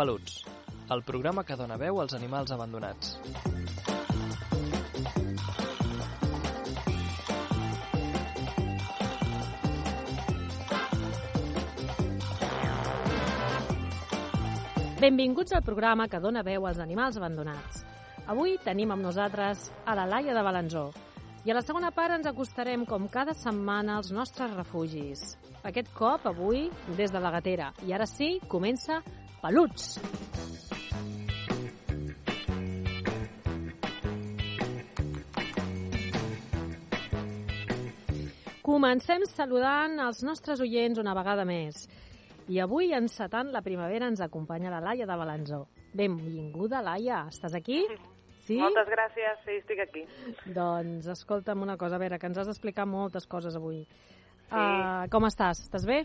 [0.00, 0.46] Peluts,
[0.94, 3.18] el programa que dona veu als animals abandonats.
[15.02, 17.84] Benvinguts al programa que dona veu als animals abandonats.
[18.24, 20.88] Avui tenim amb nosaltres a la Laia de Balanzó.
[21.44, 25.36] I a la segona part ens acostarem, com cada setmana, als nostres refugis.
[25.60, 27.74] Aquest cop, avui, des de la gatera.
[27.84, 29.02] I ara sí, comença
[29.40, 29.94] Peluts!
[38.60, 41.86] Comencem saludant els nostres oients una vegada més.
[42.52, 45.64] I avui, encetant la primavera, ens acompanya la Laia de Balanzó.
[45.96, 47.24] Benvinguda, Laia.
[47.32, 47.80] Estàs aquí?
[48.44, 48.60] Sí?
[48.60, 50.04] Moltes gràcies, sí, estic aquí.
[50.54, 53.84] Doncs escolta'm una cosa, a veure, que ens has d'explicar moltes coses avui.
[53.86, 54.54] Sí.
[54.54, 55.64] Uh, com estàs?
[55.68, 56.02] Estàs bé?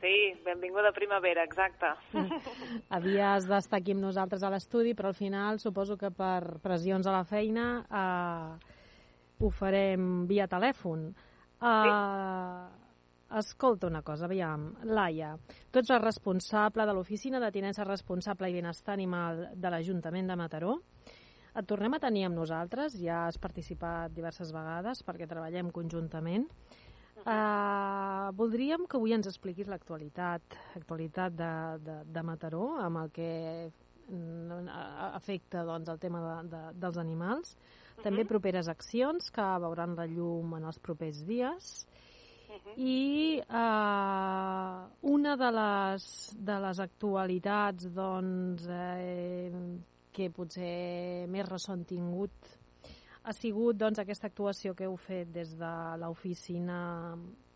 [0.00, 1.92] Sí, benvinguda primavera, exacte.
[2.96, 7.14] Havies d'estar aquí amb nosaltres a l'estudi, però al final suposo que per pressions a
[7.14, 8.74] la feina uh,
[9.40, 11.08] ho farem via telèfon.
[11.56, 12.82] Uh, sí.
[13.36, 14.68] Escolta una cosa, aviam.
[14.86, 15.32] Laia,
[15.72, 20.36] tu ets la responsable de l'Oficina de Tinença Responsable i Benestar Animal de l'Ajuntament de
[20.38, 20.76] Mataró.
[21.56, 26.44] Et tornem a tenir amb nosaltres, ja has participat diverses vegades perquè treballem conjuntament.
[27.24, 31.52] Uh, voldríem que avui ens expliquis l'actualitat l'actualitat de,
[31.86, 33.30] de, de Mataró amb el que
[34.12, 34.68] mm,
[35.16, 37.54] afecta doncs, el tema de, de, dels animals.
[37.56, 37.58] Uh
[37.96, 38.02] -huh.
[38.04, 41.86] També properes accions que veuran la llum en els propers dies.
[42.48, 42.74] Uh -huh.
[42.76, 49.52] I uh, una de les, de les actualitats doncs, eh,
[50.12, 52.55] que potser més ressò han tingut
[53.26, 56.78] ha sigut doncs, aquesta actuació que heu fet des de l'oficina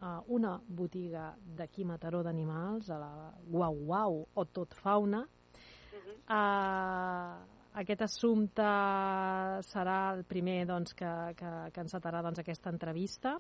[0.03, 3.13] a una botiga d'aquí Mataró d'animals, a la
[3.47, 5.21] Guau Guau o Tot Fauna.
[5.23, 6.17] Uh -huh.
[6.27, 8.63] uh, aquest assumpte
[9.63, 13.39] serà el primer doncs, que, que, que encetarà doncs, aquesta entrevista.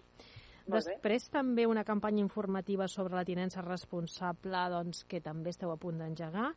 [0.67, 5.99] Després també una campanya informativa sobre la tinença responsable doncs, que també esteu a punt
[5.99, 6.55] d'engegar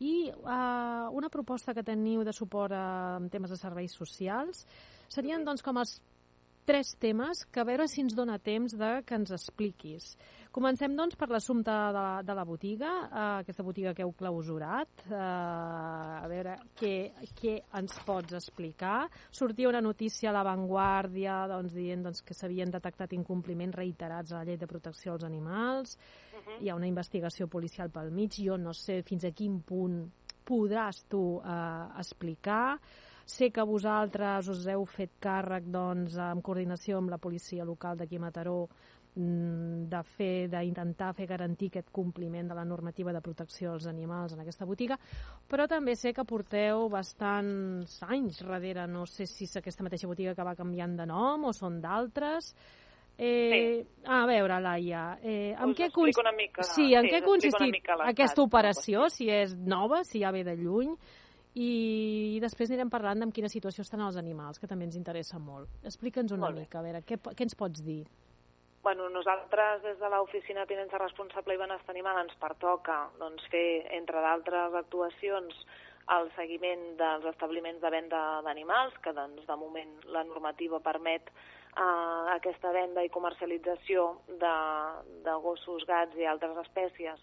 [0.00, 4.66] i uh, una proposta que teniu de suport a, en temes de serveis socials
[5.12, 5.98] serien doncs, com els
[6.64, 10.12] tres temes que a veure si ens dona temps de que ens expliquis.
[10.52, 15.04] Comencem doncs per l'assumpte de, de la botiga, uh, aquesta botiga que heu clausurat.
[15.08, 16.94] Uh, a veure què,
[17.38, 19.08] què ens pots explicar.
[19.32, 24.48] Sortia una notícia a l'avantguàrdia doncs, dient doncs, que s'havien detectat incompliments reiterats a la
[24.48, 25.96] llei de protecció als animals.
[25.96, 26.58] Uh -huh.
[26.60, 28.36] Hi ha una investigació policial pel mig.
[28.36, 30.12] Jo no sé fins a quin punt
[30.44, 32.78] podràs tu uh, explicar.
[33.26, 38.18] Sé que vosaltres us heu fet càrrec doncs, en coordinació amb la policia local d'aquí
[38.18, 38.58] a Mataró
[39.14, 44.40] de fer d'intentar fer garantir aquest compliment de la normativa de protecció als animals en
[44.40, 44.96] aquesta botiga,
[45.48, 50.34] però també sé que porteu bastants anys darrere, no sé si és aquesta mateixa botiga
[50.34, 52.54] que va canviant de nom o són d'altres.
[53.18, 54.04] Eh, sí.
[54.08, 56.16] A veure, Laia, eh, en us què, cons...
[56.34, 60.56] mica, sí, en sí, què consistit aquesta operació, si és nova, si ja ve de
[60.56, 60.96] lluny,
[61.54, 65.68] i després anirem parlant d'en quina situació estan els animals, que també ens interessa molt.
[65.84, 68.02] Explica'ns una Molt mica, a veure, què, què ens pots dir?
[68.82, 73.84] Bueno, nosaltres des de l'Oficina de Tinença Responsable i Benestar Animal ens pertoca doncs, fer,
[73.94, 75.54] entre d'altres actuacions,
[76.10, 82.34] el seguiment dels establiments de venda d'animals, que doncs, de moment la normativa permet eh,
[82.34, 84.56] aquesta venda i comercialització de,
[85.28, 87.22] de gossos, gats i altres espècies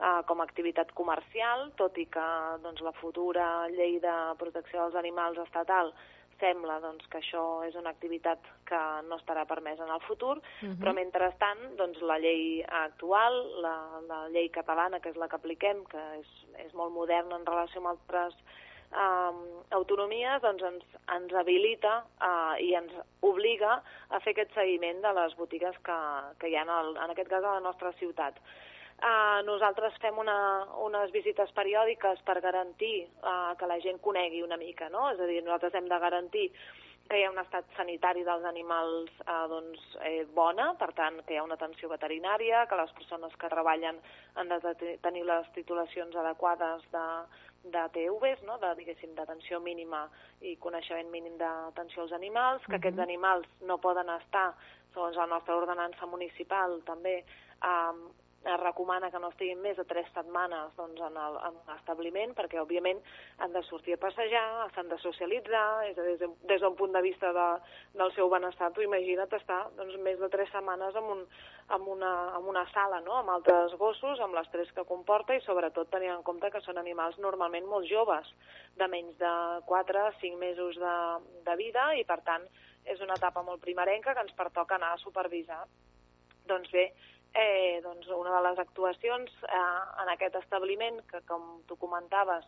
[0.00, 2.26] eh, com a activitat comercial, tot i que
[2.62, 5.92] doncs, la futura llei de protecció dels animals estatal
[6.40, 10.42] sembla doncs, que això és una activitat que no estarà permesa en el futur, uh
[10.42, 10.72] Mhm.
[10.72, 10.78] -huh.
[10.82, 15.84] però mentrestant doncs, la llei actual, la, la llei catalana, que és la que apliquem,
[15.86, 16.28] que és,
[16.66, 18.34] és molt moderna en relació amb altres
[18.92, 19.40] um,
[19.70, 20.84] autonomies, doncs ens,
[21.16, 25.98] ens habilita uh, i ens obliga a fer aquest seguiment de les botigues que,
[26.38, 28.38] que hi ha, en, el, en aquest cas, a la nostra ciutat.
[28.96, 34.56] Uh, nosaltres fem una, unes visites periòdiques per garantir uh, que la gent conegui una
[34.56, 35.10] mica, no?
[35.12, 36.46] És a dir, nosaltres hem de garantir
[37.06, 41.36] que hi ha un estat sanitari dels animals eh, doncs, eh, bona, per tant, que
[41.36, 44.00] hi ha una atenció veterinària, que les persones que treballen
[44.34, 47.04] han de te- tenir les titulacions adequades de,
[47.76, 48.58] de TVs, no?
[48.58, 50.08] de, diguéssim, d'atenció mínima
[50.40, 52.80] i coneixement mínim d'atenció als animals, que Mhm.
[52.80, 54.48] aquests animals no poden estar,
[54.92, 57.20] segons la nostra ordenança municipal, també,
[57.62, 57.94] eh,
[58.46, 61.16] es recomana que no estiguin més de tres setmanes doncs, en
[61.66, 63.00] l'establiment, perquè òbviament
[63.42, 64.44] han de sortir a passejar,
[64.74, 67.46] s'han de socialitzar, és a dir, des d'un punt de vista de,
[67.98, 71.24] del seu benestar, tu imagina't estar doncs, més de tres setmanes en, un,
[71.76, 73.18] en, una, en una sala, no?
[73.18, 77.18] amb altres gossos, amb l'estrès que comporta i sobretot tenint en compte que són animals
[77.18, 78.30] normalment molt joves,
[78.76, 79.34] de menys de
[79.66, 80.96] 4 5 mesos de,
[81.46, 82.44] de vida i per tant
[82.86, 85.64] és una etapa molt primerenca que ens pertoca anar a supervisar.
[86.46, 86.86] Doncs bé,
[87.36, 92.46] eh, doncs una de les actuacions eh, en aquest establiment, que com tu comentaves,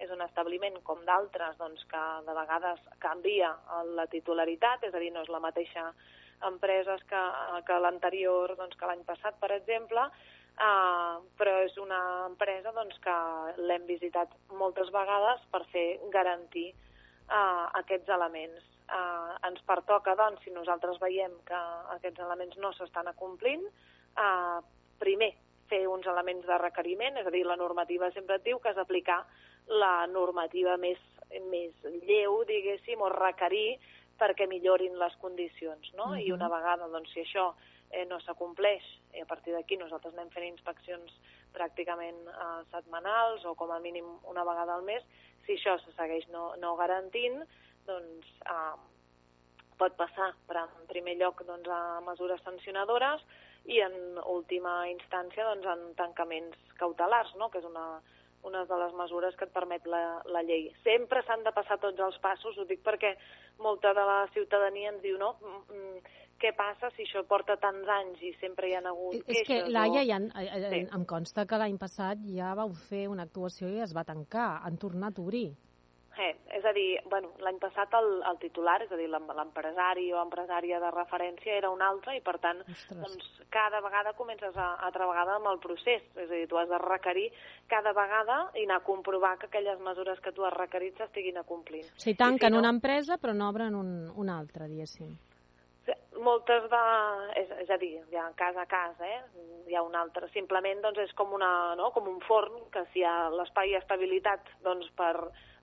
[0.00, 3.52] és un establiment com d'altres doncs, que de vegades canvia
[3.98, 5.90] la titularitat, és a dir, no és la mateixa
[6.48, 7.22] empresa que,
[7.68, 10.06] que l'anterior, doncs, que l'any passat, per exemple,
[10.56, 12.00] eh, però és una
[12.30, 13.18] empresa doncs, que
[13.60, 18.64] l'hem visitat moltes vegades per fer garantir eh, aquests elements.
[18.90, 21.62] Eh, ens pertoca, doncs, si nosaltres veiem que
[21.98, 23.68] aquests elements no s'estan acomplint,
[24.20, 24.60] eh,
[25.00, 25.32] primer,
[25.70, 28.78] fer uns elements de requeriment, és a dir, la normativa sempre et diu que has
[28.78, 29.22] d'aplicar
[29.70, 30.98] la normativa més,
[31.50, 33.78] més lleu, diguéssim, o requerir
[34.20, 36.10] perquè millorin les condicions, no?
[36.10, 36.26] Uh -huh.
[36.26, 37.54] I una vegada, doncs, si això
[37.90, 38.82] eh, no s'acompleix,
[39.14, 41.12] i a partir d'aquí nosaltres anem fent inspeccions
[41.54, 45.02] pràcticament eh, setmanals o com a mínim una vegada al mes,
[45.46, 47.42] si això se segueix no, no garantint,
[47.86, 48.76] doncs eh,
[49.78, 53.24] pot passar, per en primer lloc, doncs, a mesures sancionadores,
[53.66, 57.50] i en última instància doncs, en tancaments cautelars, no?
[57.50, 58.00] que és una,
[58.48, 60.70] una de les mesures que et permet la, la llei.
[60.84, 63.14] Sempre s'han de passar tots els passos, ho dic perquè
[63.60, 67.88] molta de la ciutadania ens diu no, mm, mm, què passa si això porta tants
[68.00, 69.42] anys i sempre hi ha hagut és queixes?
[69.42, 70.84] És que, Laia, ja, eh, eh, sí.
[70.96, 74.80] em consta que l'any passat ja vau fer una actuació i es va tancar, han
[74.80, 75.50] tornat a obrir.
[76.20, 80.18] Eh, és a dir, bueno, l'any passat el, el titular, és a dir, l'empresari o
[80.20, 85.08] empresària de referència era un altre i, per tant, doncs, cada vegada comences a, altra
[85.08, 86.04] vegada amb el procés.
[86.16, 87.30] És a dir, tu has de requerir
[87.72, 91.88] cada vegada i anar a comprovar que aquelles mesures que tu has requerit s'estiguin acomplint.
[91.88, 93.90] O sigui, tanquen si no, una empresa però no obren un,
[94.20, 95.16] una altra, diguéssim
[96.20, 96.80] moltes de...
[97.40, 99.20] És, és a dir, hi ha cas a cas, eh?
[99.70, 100.28] Hi ha un altre.
[100.34, 101.90] Simplement doncs, és com, una, no?
[101.94, 105.14] com un forn, que si hi ha l'espai i estabilitat doncs, per,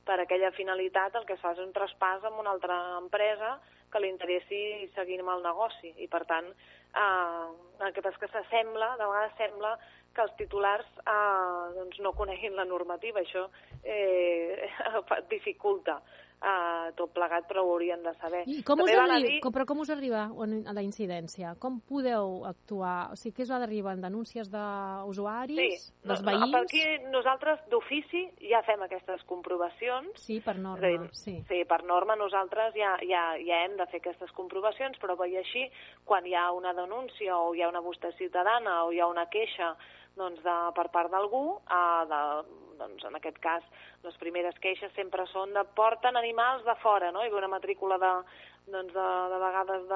[0.08, 3.58] per aquella finalitat el que es fa és un traspàs amb una altra empresa
[3.92, 4.60] que li interessi
[4.96, 5.94] seguir amb el negoci.
[6.04, 7.48] I per tant eh,
[7.86, 9.76] el que passa és que s'assembla, de vegades sembla
[10.16, 13.48] que els titulars eh, doncs no coneguin la normativa, això
[13.84, 14.72] eh,
[15.34, 16.02] dificulta
[16.42, 18.44] eh, tot plegat, però ho haurien de saber.
[18.50, 19.22] I com us, arri...
[19.26, 19.40] dir...
[19.44, 21.56] com, però com us arriba a la incidència?
[21.62, 23.12] Com podeu actuar?
[23.14, 23.96] O sigui, què es va d'arribar?
[23.98, 25.58] En denúncies d'usuaris,
[25.88, 25.94] sí.
[26.06, 26.54] dels veïns?
[26.54, 30.22] Per aquí nosaltres d'ofici ja fem aquestes comprovacions.
[30.22, 30.88] Sí, per norma.
[30.88, 31.38] Dir, sí.
[31.50, 35.68] sí, per norma nosaltres ja, ja, ja hem de fer aquestes comprovacions, però veia així,
[36.08, 39.28] quan hi ha una denúncia o hi ha una vostè ciutadana o hi ha una
[39.34, 39.74] queixa
[40.18, 42.22] doncs, de, per part d'algú, eh, de,
[42.80, 43.66] doncs, en aquest cas
[44.06, 47.24] les primeres queixes sempre són de porten animals de fora, no?
[47.24, 48.14] hi ha una matrícula de,
[48.72, 49.88] doncs, de, de vegades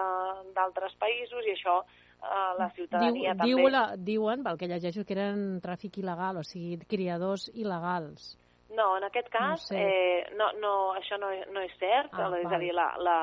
[0.57, 3.50] d'altres països i això eh, la ciutadania Diu, també...
[3.50, 8.35] Diu la, diuen, pel que llegeixo, que eren tràfic il·legal, o sigui, criadors il·legals.
[8.71, 9.79] No, en aquest cas, no, sé.
[9.81, 12.56] eh, no, no, això no, no és cert, ah, és val.
[12.56, 13.18] a dir, la, la,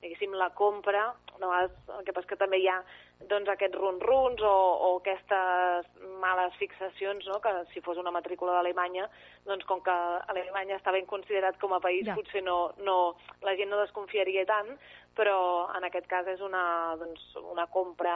[0.00, 1.10] diguéssim, la compra,
[1.40, 2.78] no, el que passa que també hi ha
[3.28, 4.52] doncs, aquests run-runs o,
[4.86, 5.88] o aquestes
[6.20, 7.40] males fixacions, no?
[7.44, 9.08] que si fos una matrícula d'Alemanya,
[9.48, 9.94] doncs com que
[10.32, 12.16] Alemanya està ben considerat com a país, ja.
[12.16, 14.74] potser no, no, la gent no desconfiaria tant,
[15.16, 15.38] però
[15.76, 18.14] en aquest cas és una, doncs, una compra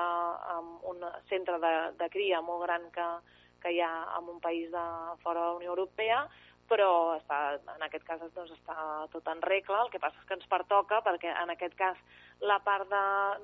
[0.56, 3.08] amb un centre de, de cria molt gran que,
[3.64, 4.86] que hi ha en un país de
[5.24, 6.26] fora de la Unió Europea,
[6.70, 10.36] però està, en aquest cas doncs, està tot en regla, el que passa és que
[10.38, 11.98] ens pertoca, perquè en aquest cas
[12.46, 12.86] la part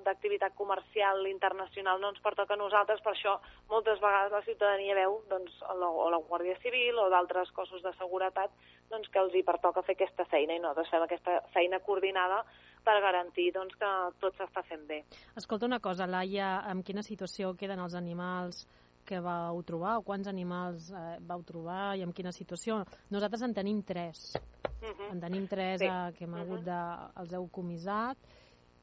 [0.07, 3.35] d'activitat comercial internacional no ens pertoca a nosaltres, per això
[3.73, 7.93] moltes vegades la ciutadania veu doncs, la, o la Guàrdia Civil o d'altres cossos de
[7.99, 8.55] seguretat
[8.93, 12.45] doncs, que els hi pertoca fer aquesta feina i nosaltres fem aquesta feina coordinada
[12.87, 13.93] per garantir doncs, que
[14.23, 15.03] tot s'està fent bé.
[15.37, 18.69] Escolta una cosa, Laia, en quina situació queden els animals
[19.07, 22.83] que vau trobar o quants animals eh, vau trobar i en quina situació.
[23.15, 24.33] Nosaltres en tenim tres.
[24.81, 25.13] Uh -huh.
[25.13, 25.87] En tenim tres sí.
[25.87, 26.43] eh, que hem uh -huh.
[26.43, 26.81] hagut de...
[27.23, 28.19] els heu comissat.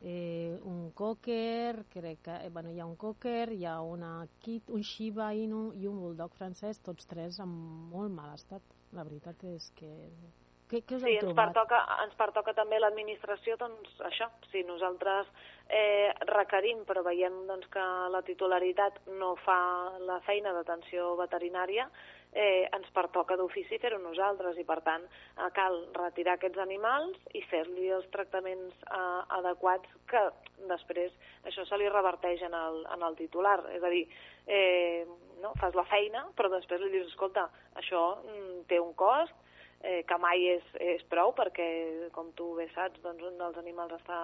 [0.05, 4.69] Eh, un cocker, crec que eh, bueno, hi ha un cocker, hi ha una kit,
[4.69, 8.61] un Shiba Inu i un bulldog francès, tots tres en molt mal estat.
[8.91, 10.09] La veritat és que,
[10.73, 15.27] Què, què us Sí, ens pertoca, ens pertoca també l'administració, doncs això, si nosaltres
[15.69, 19.59] eh, requerim però veiem doncs, que la titularitat no fa
[20.01, 21.85] la feina d'atenció veterinària,
[22.33, 27.43] eh, ens pertoca d'ofici fer-ho nosaltres i per tant eh, cal retirar aquests animals i
[27.51, 30.25] fer-li els tractaments eh, adequats que
[30.73, 31.13] després
[31.45, 33.59] això se li reverteix en el, en el titular.
[33.77, 34.07] És a dir,
[34.49, 35.05] eh,
[35.45, 35.53] no?
[35.61, 37.45] fas la feina però després li dius, escolta,
[37.77, 39.37] això mm, té un cost,
[39.83, 41.67] eh, que mai és, és prou perquè,
[42.15, 44.19] com tu bé saps, doncs un dels animals està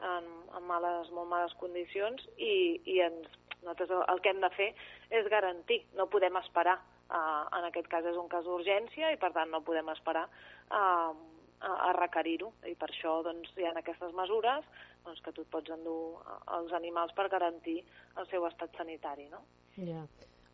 [0.00, 3.28] en, en males, molt males condicions i, i ens,
[3.62, 4.72] nosaltres el que hem de fer
[5.14, 6.80] és garantir, no podem esperar.
[7.04, 11.12] Uh, en aquest cas és un cas d'urgència i per tant no podem esperar uh,
[11.60, 14.64] a, a requerir-ho i per això doncs, hi ha aquestes mesures
[15.04, 16.22] doncs, que tu et pots endur
[16.56, 17.82] els animals per garantir
[18.16, 19.28] el seu estat sanitari.
[19.32, 19.44] No?
[19.76, 20.00] Ja.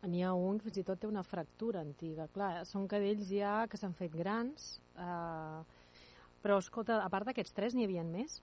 [0.09, 2.25] N'hi ha un que fins i tot té una fractura antiga.
[2.33, 5.59] Clar, són cadells ja que s'han fet grans, eh,
[6.41, 8.39] però escolta, a part d'aquests tres n'hi havia més?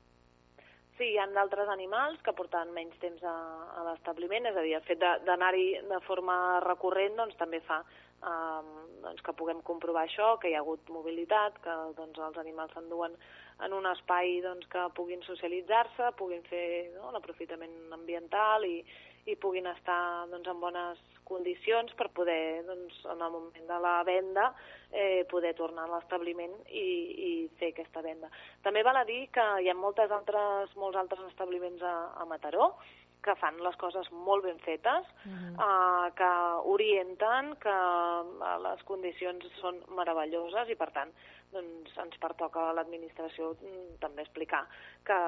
[0.99, 3.35] Sí, hi ha d'altres animals que porten menys temps a,
[3.79, 7.83] a l'establiment, és a dir, el fet de- d'anar-hi de forma recurrent doncs, també fa
[7.83, 8.73] um,
[9.05, 13.15] doncs, que puguem comprovar això, que hi ha hagut mobilitat, que doncs, els animals s'enduen
[13.67, 18.83] en un espai doncs, que puguin socialitzar-se, puguin fer no, l'aprofitament ambiental i,
[19.27, 20.99] i puguin estar doncs, en bones
[21.29, 24.53] condicions per poder, doncs, en el moment de la venda,
[24.93, 26.87] eh, poder tornar a l'establiment i,
[27.29, 28.31] i fer aquesta venda.
[28.65, 32.73] També val a dir que hi ha moltes altres, molts altres establiments a, a Mataró
[33.23, 35.55] que fan les coses molt ben fetes, uh -huh.
[35.59, 36.33] uh, que
[36.75, 41.11] orienten, que uh, les condicions són meravelloses i, per tant,
[41.53, 44.65] doncs, ens pertoca a l'administració mm, també explicar
[45.07, 45.19] que,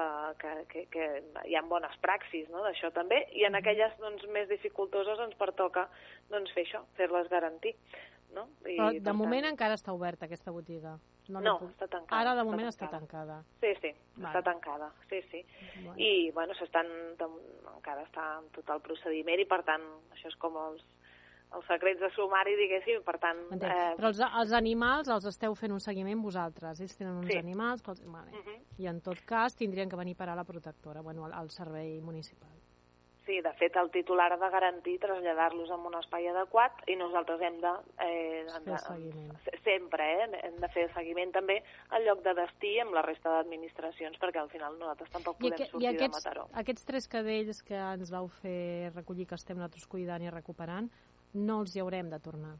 [0.41, 1.07] que, que, que
[1.49, 5.87] hi ha bones praxis no, d'això també, i en aquelles doncs, més dificultoses ens pertoca
[6.29, 7.75] doncs, fer això, fer-les garantir.
[8.31, 8.45] No?
[8.63, 10.93] I, Però per de moment encara està oberta aquesta botiga.
[11.31, 12.21] No, li puc- està tancada.
[12.21, 13.41] Ara de està moment està tancada.
[13.41, 13.59] tancada.
[13.59, 14.27] Sí, sí, Vale.
[14.29, 15.41] està tancada, sí, sí.
[15.83, 15.97] Bueno.
[15.99, 16.87] I, bueno, s'estan,
[17.75, 19.83] encara està en tot el procediment i, per tant,
[20.15, 20.83] això és com els,
[21.53, 23.37] els secrets de sumari, diguéssim, per tant...
[23.51, 23.71] Entenc.
[23.71, 26.79] eh, Però els, els animals els esteu fent un seguiment vosaltres.
[26.79, 27.37] Ells tenen uns Sí.
[27.37, 28.31] animals vale.
[28.31, 28.59] mhm.
[28.79, 31.49] i en tot cas tindrien que venir a parar a la protectora, bueno, al, al
[31.51, 32.49] servei municipal.
[33.25, 37.39] Sí, de fet, el titular ha de garantir traslladar-los en un espai adequat i nosaltres
[37.45, 37.69] hem de...
[38.01, 39.35] Eh, hem de seguiment.
[39.45, 40.39] se- sempre, eh?
[40.47, 41.59] Hem de fer seguiment també
[41.91, 45.69] al lloc de destí amb la resta d'administracions, perquè al final nosaltres tampoc podem aque-
[45.69, 46.47] sortir aquests, de Mataró.
[46.51, 50.89] aquests tres cadells que ens vau fer recollir, que estem nosaltres cuidant i recuperant,
[51.33, 52.55] no els hi haurem de tornar.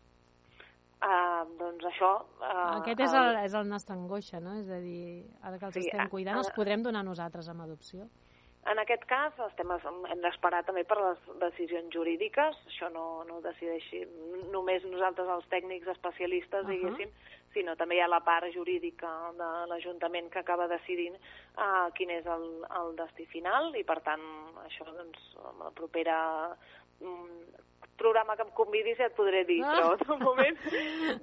[1.01, 2.11] Uh, doncs això...
[2.37, 4.53] Uh, Aquest és el, és el nostre angoixa, no?
[4.61, 7.49] És a dir, ara que els Sí, estem a- cuidant, els a- podrem donar nosaltres
[7.49, 8.05] amb adopció.
[8.69, 13.41] En aquest cas estem, hem d'esperar també per les decisions jurídiques, això no, no ho
[13.41, 14.03] decideixi
[14.53, 16.69] només nosaltres els tècnics especialistes, Ahà.
[16.69, 17.09] diguéssim,
[17.55, 19.09] sinó també hi ha la part jurídica
[19.39, 22.45] de l'Ajuntament que acaba decidint uh, quin és el,
[22.83, 24.21] el destí final i per tant
[24.67, 25.25] això doncs
[25.59, 26.19] la propera
[27.01, 27.65] mm,
[28.01, 29.75] programa que em convidis ja et podré dir, Ah.
[29.77, 30.57] però de moment,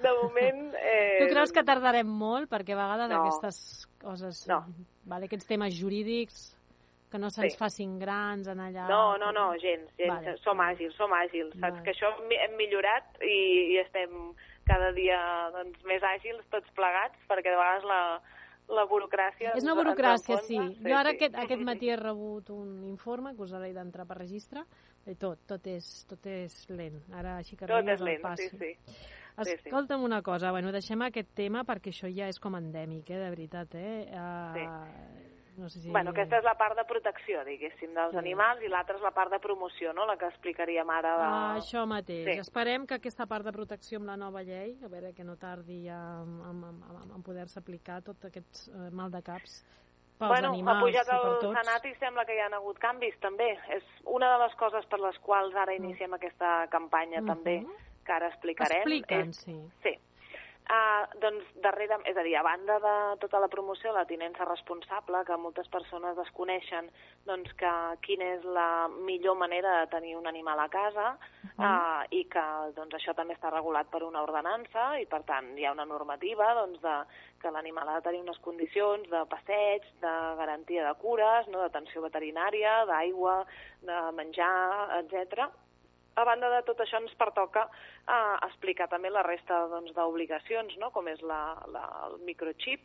[0.04, 2.48] de moment eh, Tu creus que tardarem molt?
[2.50, 3.18] Perquè a vegades no.
[3.24, 3.58] aquestes
[4.00, 4.62] coses, No.
[5.04, 6.54] vale, aquests temes jurídics,
[7.10, 7.58] que no se'ns Sí.
[7.58, 8.86] facin grans en allà...
[8.86, 10.10] No, no, no, gens, gens.
[10.12, 10.36] Vale.
[10.44, 11.54] Som àgils, som àgils.
[11.56, 11.82] Saps Vale.
[11.82, 14.34] que això hem, millorat i, i estem
[14.68, 15.16] cada dia
[15.54, 18.20] doncs, més àgils tots plegats, perquè de vegades la,
[18.68, 19.54] la burocràcia...
[19.56, 20.58] És una burocràcia, sí.
[20.60, 20.84] enfonsa.
[20.90, 24.66] Jo ara aquest, aquest matí he rebut un informe que us hauré d'entrar per registre
[25.08, 27.00] i tot, tot és, tot és lent.
[27.16, 28.74] Ara així que Tot és lent, sí, sí.
[29.38, 29.68] Sí, sí.
[29.68, 33.28] Escolta'm una cosa, bueno, deixem aquest tema perquè això ja és com endèmic, eh, de
[33.30, 34.06] veritat, eh?
[34.10, 35.90] Uh, No sé si...
[35.90, 38.18] Bueno, aquesta és la part de protecció, diguéssim, dels Sí.
[38.20, 41.16] animals i l'altra és la part de promoció, no?, la que explicaríem ara.
[41.18, 41.24] De...
[41.26, 42.28] Ah, això mateix.
[42.28, 42.36] Sí.
[42.44, 45.88] Esperem que aquesta part de protecció amb la nova llei, a veure que no tardi
[45.88, 46.62] en, en,
[47.16, 49.64] en, poder-se aplicar tots aquests eh, mal de caps
[50.18, 51.58] pels bueno, animals ha pujat i per el tots.
[51.60, 53.50] Senat i sembla que hi ha hagut canvis també.
[53.76, 57.26] És una de les coses per les quals ara iniciem aquesta campanya Mhm.
[57.26, 57.66] també,
[58.04, 58.78] que ara explicarem.
[58.82, 59.56] Expliquen, és, sí.
[59.82, 59.98] Sí.
[60.68, 65.22] Uh, doncs darrere, és a dir, a banda de tota la promoció, la tinença responsable,
[65.24, 66.90] que moltes persones desconeixen
[67.24, 67.70] doncs, que
[68.04, 72.44] quina és la millor manera de tenir un animal a casa uh, uh i que
[72.76, 76.50] doncs, això també està regulat per una ordenança i per tant hi ha una normativa
[76.60, 76.96] doncs, de,
[77.40, 82.04] que l'animal ha de tenir unes condicions de passeig, de garantia de cures, no, d'atenció
[82.04, 83.38] veterinària, d'aigua,
[83.88, 85.48] de menjar, etc
[86.18, 90.90] a banda de tot això ens pertoca eh, explicar també la resta doncs, d'obligacions, no?
[90.94, 91.42] com és la,
[91.74, 92.82] la, el microchip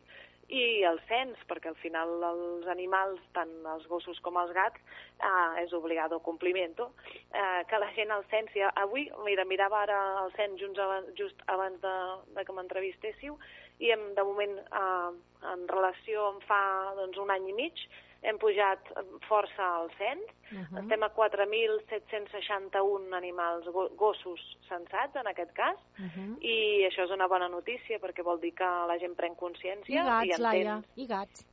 [0.52, 4.80] i el cens, perquè al final els animals, tant els gossos com els gats,
[5.18, 8.52] eh, és obligado compliment, eh, que la gent al cens...
[8.54, 11.94] Ja, avui, mira, mirava ara el cens just abans, just abans de,
[12.36, 13.38] de que m'entrevistéssiu
[13.80, 15.12] i hem, de moment, eh,
[15.54, 16.62] en relació amb fa
[17.00, 17.86] doncs, un any i mig,
[18.24, 18.80] hem pujat
[19.28, 20.78] força al cens, uh -huh.
[20.82, 23.66] estem a 4.761 animals,
[23.96, 26.38] gossos censats en aquest cas, uh -huh.
[26.40, 30.00] i això és una bona notícia perquè vol dir que la gent pren consciència.
[30.00, 30.42] I gats, i entén...
[30.42, 31.46] Laia, i gats.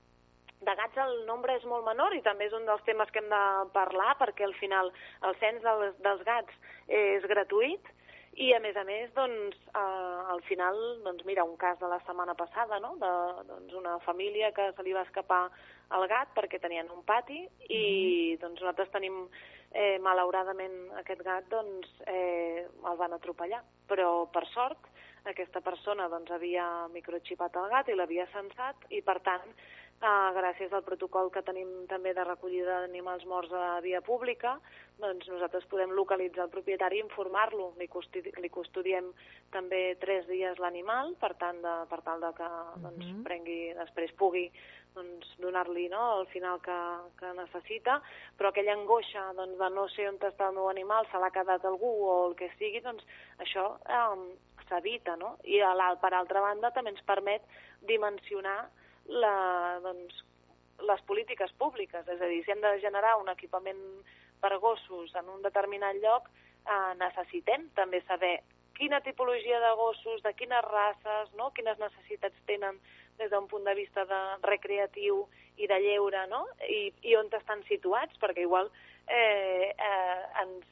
[0.62, 3.30] De gats el nombre és molt menor i també és un dels temes que hem
[3.30, 6.54] de parlar perquè al final el cens dels, dels gats
[6.88, 7.82] és gratuït,
[8.40, 12.00] i, a més a més, doncs, eh, al final, doncs, mira, un cas de la
[12.06, 13.12] setmana passada, no?, de
[13.50, 15.44] doncs, una família que se li va escapar
[15.98, 18.40] el gat perquè tenien un pati i, mm.
[18.44, 19.26] doncs, nosaltres tenim,
[19.76, 23.62] eh, malauradament, aquest gat, doncs, eh, el van atropellar.
[23.92, 24.88] Però, per sort,
[25.28, 29.52] aquesta persona, doncs, havia microxipat el gat i l'havia censat i, per tant,
[30.02, 34.56] Uh, gràcies al protocol que tenim també de recollida d'animals morts a via pública,
[34.98, 37.68] doncs nosaltres podem localitzar el propietari i informar-lo.
[37.78, 39.12] Li, custodi li custodiem
[39.54, 42.50] també tres dies l'animal, per tant, de, per tal de que
[42.82, 43.24] doncs, uh -huh.
[43.30, 44.48] prengui, després pugui
[44.96, 46.80] doncs, donar-li no, al final que,
[47.20, 48.02] que necessita,
[48.38, 51.64] però aquella angoixa doncs, de no sé on està el meu animal, se l'ha quedat
[51.64, 53.06] algú o el que sigui, doncs
[53.38, 54.36] això eh,
[54.68, 55.38] s'evita, no?
[55.44, 57.42] I a per altra banda també ens permet
[57.82, 58.70] dimensionar
[59.08, 60.24] la, doncs,
[60.88, 62.08] les polítiques públiques.
[62.08, 63.82] És a dir, si hem de generar un equipament
[64.42, 66.30] per gossos en un determinat lloc,
[66.66, 68.40] eh, necessitem també saber
[68.78, 71.52] quina tipologia de gossos, de quines races, no?
[71.54, 72.80] quines necessitats tenen
[73.20, 75.28] des d'un punt de vista de recreatiu
[75.58, 76.46] i de lleure, no?
[76.66, 78.72] I, i on estan situats, perquè igual
[79.06, 80.66] eh, eh, ens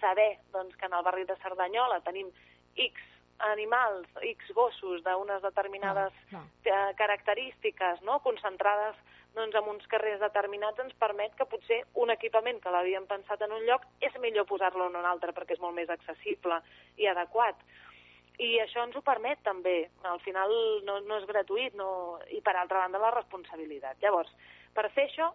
[0.00, 2.28] saber doncs, que en el barri de Cerdanyola tenim
[2.76, 3.00] X
[3.38, 6.80] animals, X gossos d'unes determinades no, no.
[6.96, 8.20] característiques no?
[8.22, 8.96] concentrades
[9.34, 13.54] doncs, en uns carrers determinats ens permet que potser un equipament que l'havíem pensat en
[13.56, 16.60] un lloc és millor posar-lo en un altre perquè és molt més accessible
[16.96, 17.58] i adequat.
[18.38, 19.88] I això ens ho permet també.
[20.10, 20.50] Al final
[20.86, 22.20] no, no és gratuït no...
[22.34, 24.00] i per altra banda la responsabilitat.
[24.02, 24.30] Llavors,
[24.74, 25.28] per fer això,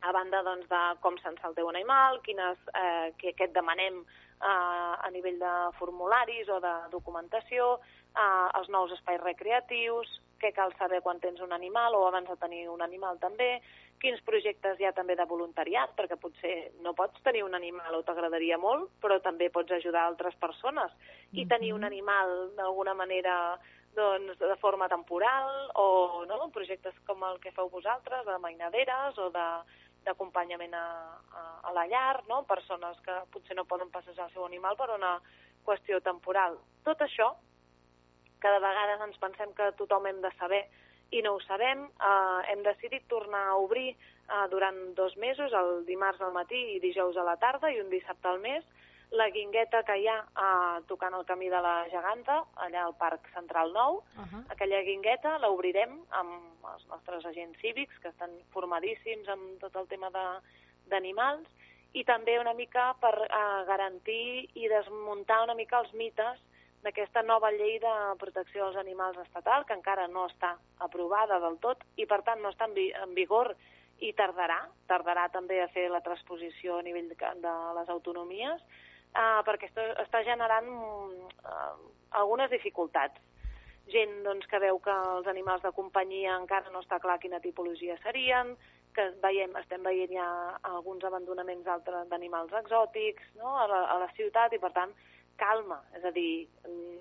[0.00, 4.04] a banda doncs, de com se'n el teu animal, quines, eh, que, que et demanem
[4.40, 7.76] eh, a nivell de formularis o de documentació,
[8.14, 12.36] eh, els nous espais recreatius, què cal saber quan tens un animal o abans de
[12.40, 13.58] tenir un animal també,
[14.00, 18.02] quins projectes hi ha també de voluntariat, perquè potser no pots tenir un animal o
[18.06, 20.94] t'agradaria molt, però també pots ajudar altres persones
[21.32, 23.34] i tenir un animal d'alguna manera
[23.94, 26.48] doncs, de forma temporal o no?
[26.54, 29.46] projectes com el que feu vosaltres, de mainaderes o de
[30.04, 30.86] d'acompanyament a,
[31.36, 32.42] a, a la llar, no?
[32.48, 35.18] persones que potser no poden passejar el seu animal per una
[35.66, 36.58] qüestió temporal.
[36.84, 37.34] Tot això,
[38.40, 40.64] cada vegada ens pensem que tothom hem de saber
[41.10, 41.84] i no ho sabem.
[41.86, 46.80] Eh, hem decidit tornar a obrir eh, durant dos mesos, el dimarts al matí i
[46.82, 48.64] dijous a la tarda i un dissabte al mes,
[49.10, 53.26] la guingueta que hi ha eh, tocant el camí de la geganta, allà al Parc
[53.34, 54.02] Central Nou.
[54.16, 54.44] Uh -huh.
[54.54, 60.10] Aquella guingueta l'obrirem amb els nostres agents cívics, que estan formadíssims amb tot el tema
[60.88, 61.48] d'animals,
[61.92, 66.38] i també una mica per eh, garantir i desmuntar una mica els mites
[66.84, 71.82] d'aquesta nova llei de protecció dels animals estatal, que encara no està aprovada del tot
[71.96, 73.56] i, per tant, no està en, vi en vigor
[74.00, 78.62] i tardarà, tardarà també a fer la transposició a nivell de, de les autonomies,
[79.14, 81.74] uh, perquè està, està generant uh,
[82.22, 83.18] algunes dificultats.
[83.90, 87.96] Gent doncs, que veu que els animals de companyia encara no està clar quina tipologia
[88.04, 88.54] serien,
[88.94, 90.26] que veiem, estem veient ja
[90.66, 91.66] alguns abandonaments
[92.10, 93.54] d'animals exòtics no?
[93.56, 94.94] a, la, a la ciutat i, per tant,
[95.40, 96.46] calma, és a dir,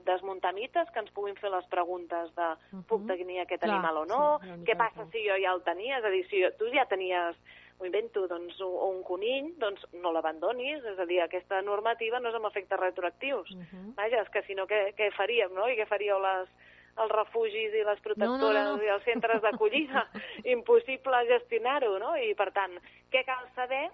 [0.08, 2.50] desmuntar mites que ens puguin fer les preguntes de
[2.88, 6.08] puc tenir aquest animal o no, sí, què passa si jo ja el tenia, és
[6.08, 7.38] a dir, si tu ja tenies
[7.80, 12.30] m'ho invento, doncs, o un conill, doncs no l'abandonis, és a dir, aquesta normativa no
[12.30, 13.52] és amb efectes retroactius.
[13.52, 13.94] Uh -huh.
[13.96, 15.68] Vaja, és que si no, què, què faríem, no?
[15.70, 16.50] I què faríeu les,
[16.98, 18.84] els refugis i les protectores no, no, no.
[18.84, 20.08] i els centres d'acollida?
[20.56, 22.16] Impossible gestionar-ho, no?
[22.18, 22.78] I, per tant,
[23.12, 23.90] què cal saber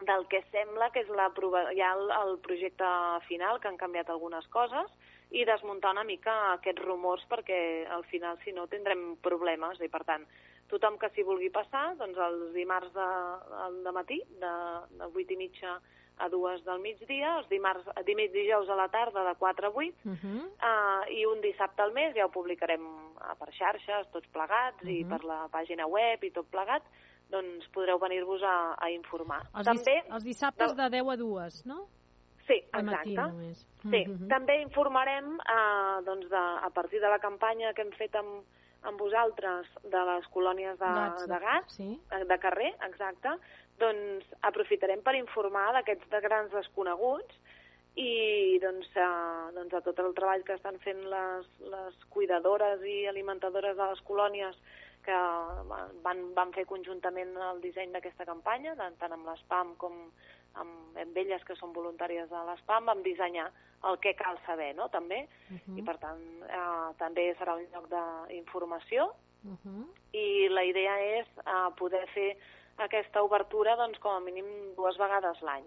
[0.00, 1.30] del que sembla que és la
[1.76, 2.88] ja el, el projecte
[3.28, 4.90] final, que han canviat algunes coses,
[5.30, 10.04] i desmuntar una mica aquests rumors perquè al final, si no, tindrem problemes i, per
[10.04, 10.26] tant,
[10.70, 13.10] tothom que s'hi vulgui passar, doncs els dimarts de,
[13.84, 14.54] de matí, de,
[14.98, 15.76] de 8 i mitja
[16.18, 20.04] a 2 del migdia, els dimarts, dimarts dijous a la tarda de 4 a 8,
[20.04, 20.44] uh -huh.
[20.46, 24.88] uh, i un dissabte al mes ja ho publicarem uh, per xarxes, tots plegats, uh
[24.88, 25.00] -huh.
[25.00, 26.82] i per la pàgina web i tot plegat,
[27.28, 29.42] doncs podreu venir-vos a, a informar.
[29.54, 30.82] Els, També, els dissabtes de...
[30.82, 31.88] de 10 a 2, no?
[32.46, 33.10] Sí, exacte.
[33.82, 34.28] Sí, uh -huh.
[34.28, 38.44] també informarem eh, doncs de, a partir de la campanya que hem fet amb,
[38.86, 41.88] amb vosaltres de les colònies de Gats, de, gats sí.
[42.30, 43.34] de carrer, exacte,
[43.82, 47.42] doncs aprofitarem per informar d'aquests de grans desconeguts
[47.96, 53.04] i doncs, eh, doncs a tot el treball que estan fent les, les cuidadores i
[53.08, 54.58] alimentadores de les colònies
[55.06, 55.18] que
[56.04, 60.00] van, van fer conjuntament el disseny d'aquesta campanya, tant, tant amb l'ESPAM com
[60.60, 63.50] amb, amb elles que són voluntàries de l'ESPAM, vam dissenyar
[63.84, 65.78] el que cal saber, no?, també, Uh -huh.
[65.78, 67.88] i per tant eh, també serà un lloc
[68.28, 69.12] d'informació
[69.44, 69.86] Uh -huh.
[70.12, 72.36] i la idea és eh, poder fer
[72.76, 75.64] aquesta obertura doncs, com a mínim dues vegades l'any.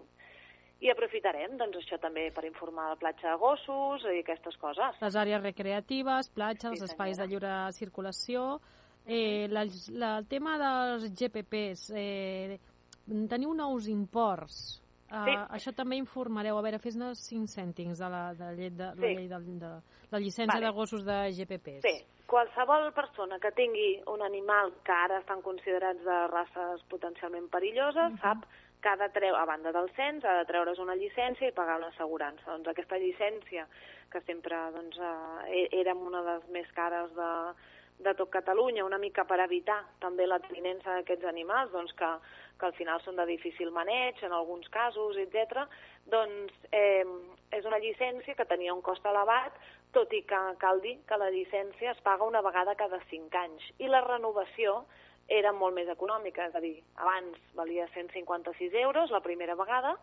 [0.80, 5.00] I aprofitarem doncs, això també per informar la platja de gossos i aquestes coses.
[5.00, 8.60] Les àrees recreatives, platges, Sí, espais de lliure circulació...
[9.06, 12.58] Eh, la, la, el tema dels GPPs, eh,
[13.28, 14.80] teniu nous imports.
[15.10, 15.34] Uh, Sí.
[15.56, 16.56] Això també informareu.
[16.56, 19.00] A veure, fes-ne 5 cèntims de la, de la llei de, Sí.
[19.00, 19.70] la, llei de, de
[20.12, 20.66] la llicència Vale.
[20.66, 21.82] de gossos de GPPs.
[21.82, 28.12] Bé, qualsevol persona que tingui un animal que ara estan considerats de races potencialment perilloses,
[28.12, 28.20] uh -huh.
[28.20, 28.46] sap
[28.80, 31.76] que ha de treure, a banda del cens, ha de treure's una llicència i pagar
[31.78, 32.46] una assegurança.
[32.46, 33.66] Doncs aquesta llicència,
[34.10, 37.30] que sempre doncs, eh, érem una de les més cares de,
[37.98, 42.10] de tot Catalunya, una mica per evitar també la tinença d'aquests animals, doncs que,
[42.60, 45.64] que al final són de difícil maneig, en alguns casos, etc.
[46.12, 47.04] doncs eh,
[47.56, 49.56] és una llicència que tenia un cost elevat,
[49.96, 53.70] tot i que cal dir que la llicència es paga una vegada cada 5 anys
[53.78, 54.84] i la renovació
[55.30, 59.94] era molt més econòmica, és a dir, abans valia 156 euros la primera vegada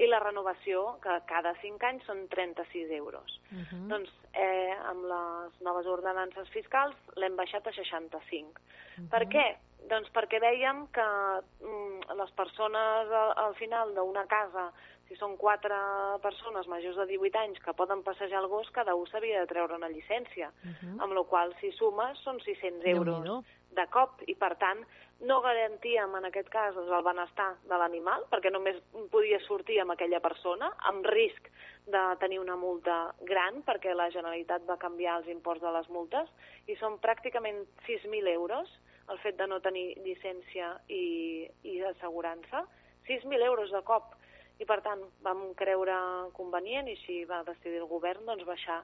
[0.00, 3.40] i la renovació, que cada 5 anys són 36 euros.
[3.50, 3.88] Uh -huh.
[3.88, 8.60] Doncs eh, amb les noves ordenances fiscals l'hem baixat a 65.
[8.60, 9.10] Uh -huh.
[9.10, 9.56] Per què?
[9.88, 11.06] Doncs perquè veiem que
[11.64, 14.70] mm, les persones al, al final d'una casa,
[15.08, 15.74] si són quatre
[16.22, 19.74] persones majors de 18 anys que poden passejar el gos, cada un s'havia de treure
[19.74, 21.02] una llicència, Uh -huh.
[21.02, 23.44] amb la qual si sumes són 600 euros Déu-n'hi-do.
[23.70, 24.84] de cop i per tant
[25.20, 28.76] no garantíem en aquest cas doncs, el benestar de l'animal perquè només
[29.10, 31.50] podia sortir amb aquella persona amb risc
[31.86, 36.28] de tenir una multa gran perquè la Generalitat va canviar els imports de les multes
[36.66, 38.68] i són pràcticament 6.000 euros
[39.10, 42.64] el fet de no tenir llicència i, i assegurança
[43.08, 44.14] 6.000 euros de cop
[44.60, 45.96] i per tant vam creure
[46.36, 48.82] convenient i així va decidir el govern doncs, baixar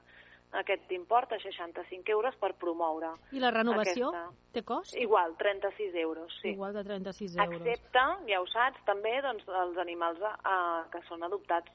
[0.57, 4.51] aquest import a 65 euros per promoure I la renovació aquesta.
[4.55, 4.95] té cost?
[4.95, 6.53] Igual, 36 euros, sí.
[6.55, 7.61] Igual de 36 euros.
[7.61, 11.71] Excepte, ja ho saps, també doncs, els animals eh, que són adoptats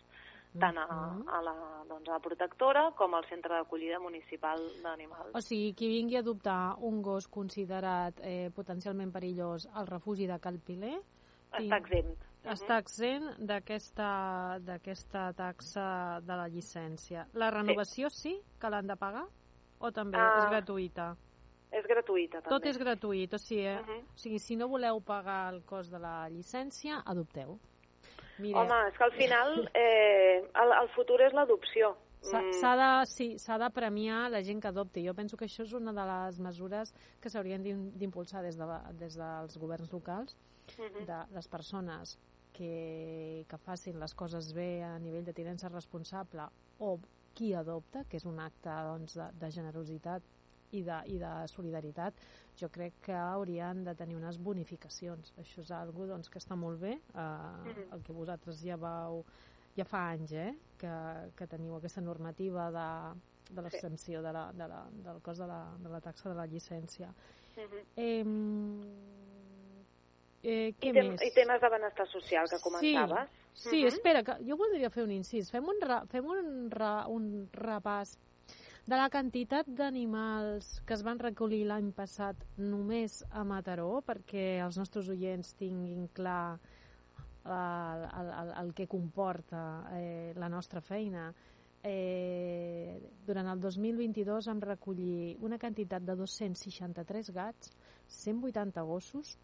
[0.59, 1.29] tant a, Mhm.
[1.29, 5.35] a, la, doncs, a la protectora com al centre d'acollida municipal d'animals.
[5.35, 10.39] O sigui, qui vingui a adoptar un gos considerat eh, potencialment perillós al refugi de
[10.39, 10.99] Cal Piler
[11.53, 12.19] Està exempt.
[12.45, 17.27] està exempt d'aquesta taxa de la llicència.
[17.35, 19.27] La renovació sí, que l'han de pagar?
[19.81, 21.17] O també Ah, és gratuïta?
[21.73, 22.49] És gratuïta, també.
[22.51, 23.81] Tot és gratuït, o sigui, eh?
[23.81, 24.05] Mhm.
[24.15, 27.59] o sigui, si no voleu pagar el cost de la llicència, adopteu.
[28.43, 31.95] Mira, Home, és que al final eh, el, el futur és l'adopció.
[32.23, 33.29] S'ha Mm, de, sí,
[33.59, 35.03] de premiar la gent que adopti.
[35.07, 38.67] Jo penso que això és una de les mesures que s'haurien d'im- d'impulsar des, de,
[39.01, 40.37] des dels governs locals,
[40.79, 41.07] mhm.
[41.09, 42.19] de les persones
[42.53, 46.47] que, que facin les coses bé a nivell de tinença responsable
[46.79, 46.99] o
[47.35, 50.23] qui adopta, que és un acte doncs, de, de generositat
[50.73, 52.15] i de, i de solidaritat,
[52.59, 55.33] jo crec que haurien de tenir unes bonificacions.
[55.39, 57.93] Això és algo doncs, que està molt bé, eh, Mhm.
[57.93, 59.25] el que vosaltres ja vau
[59.77, 60.93] ja fa anys eh, que,
[61.37, 63.21] que teniu aquesta normativa de,
[63.55, 66.47] de l'exempció de la, de la, del cost de la, de la taxa de la
[66.47, 67.09] llicència.
[67.57, 67.79] Mhm.
[67.97, 68.25] Eh,
[70.43, 71.23] eh, què I, tem més?
[71.23, 73.31] I temes de benestar social que comentaves.
[73.55, 73.87] Sí, sí Mhm.
[73.89, 75.51] espera, que jo voldria fer un incís.
[75.51, 78.17] Fem un, ra, fem un, ra, un repàs
[78.83, 84.79] de la quantitat d'animals que es van recollir l'any passat només a Mataró, perquè els
[84.81, 86.59] nostres oients tinguin clar
[87.45, 89.63] el, el, el, el que comporta
[89.95, 91.29] eh, la nostra feina.
[91.83, 97.73] Eh, durant el 2022 vam recollir una quantitat de 263 gats,
[98.19, 99.37] 180 gossos,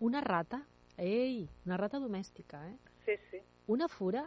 [0.00, 0.64] una rata,
[0.96, 2.76] ei, una rata domèstica, eh?
[3.04, 4.26] Sí, sí, una fura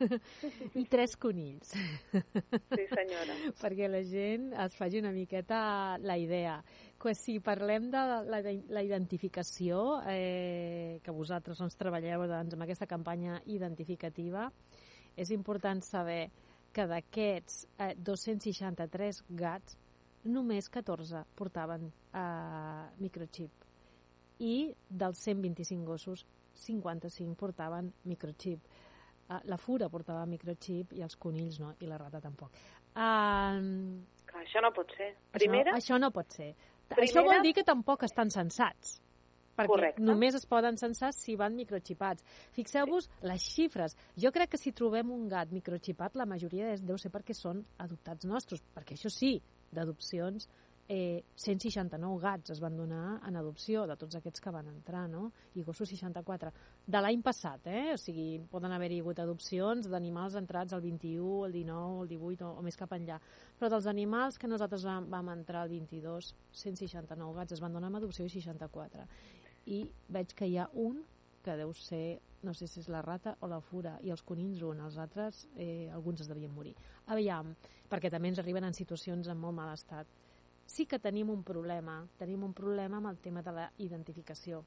[0.80, 3.36] i tres conills, sí senyora.
[3.60, 6.60] perquè la gent es faci una miqueta la idea.
[7.00, 12.88] Que si parlem de la, la identificació, eh, que vosaltres doncs, treballeu doncs, amb aquesta
[12.88, 14.50] campanya identificativa,
[15.16, 16.26] és important saber
[16.72, 19.78] que d'aquests eh, 263 gats,
[20.24, 23.64] només 14 portaven eh, microchip
[24.40, 26.24] i dels 125 gossos,
[26.60, 28.60] 55 portaven microchip.
[29.30, 32.50] Uh, la fura portava microchip i els conills no, i la rata tampoc.
[32.96, 35.12] Uh, que això no pot ser.
[35.34, 36.48] Primera, Això, això no pot ser.
[36.90, 38.96] Primera- Això vol dir que tampoc estan censats.
[39.56, 40.02] Perquè Correcte.
[40.02, 42.24] només es poden censar si van microxipats.
[42.56, 43.94] Fixeu-vos les xifres.
[44.16, 48.24] Jo crec que si trobem un gat microxipat, la majoria deu ser perquè són adoptats
[48.24, 48.62] nostres.
[48.74, 49.40] Perquè això sí,
[49.70, 50.48] d'adopcions,
[50.90, 55.28] eh, 169 gats es van donar en adopció de tots aquests que van entrar, no?
[55.54, 56.50] I gossos 64.
[56.90, 57.92] De l'any passat, eh?
[57.94, 62.56] O sigui, poden haver-hi hagut adopcions d'animals entrats el 21, el 19, el 18 o,
[62.58, 63.20] o més cap enllà.
[63.60, 66.32] Però dels animals que nosaltres vam, vam entrar el 22,
[66.64, 69.06] 169 gats es van donar en adopció i 64.
[69.70, 71.04] I veig que hi ha un
[71.44, 74.64] que deu ser, no sé si és la rata o la fura, i els conills
[74.66, 76.74] un, els altres, eh, alguns es devien morir.
[77.14, 77.54] Aviam,
[77.88, 80.10] perquè també ens arriben en situacions en molt mal estat.
[80.70, 84.62] Sí que tenim un problema, tenim un problema amb el tema de la identificació.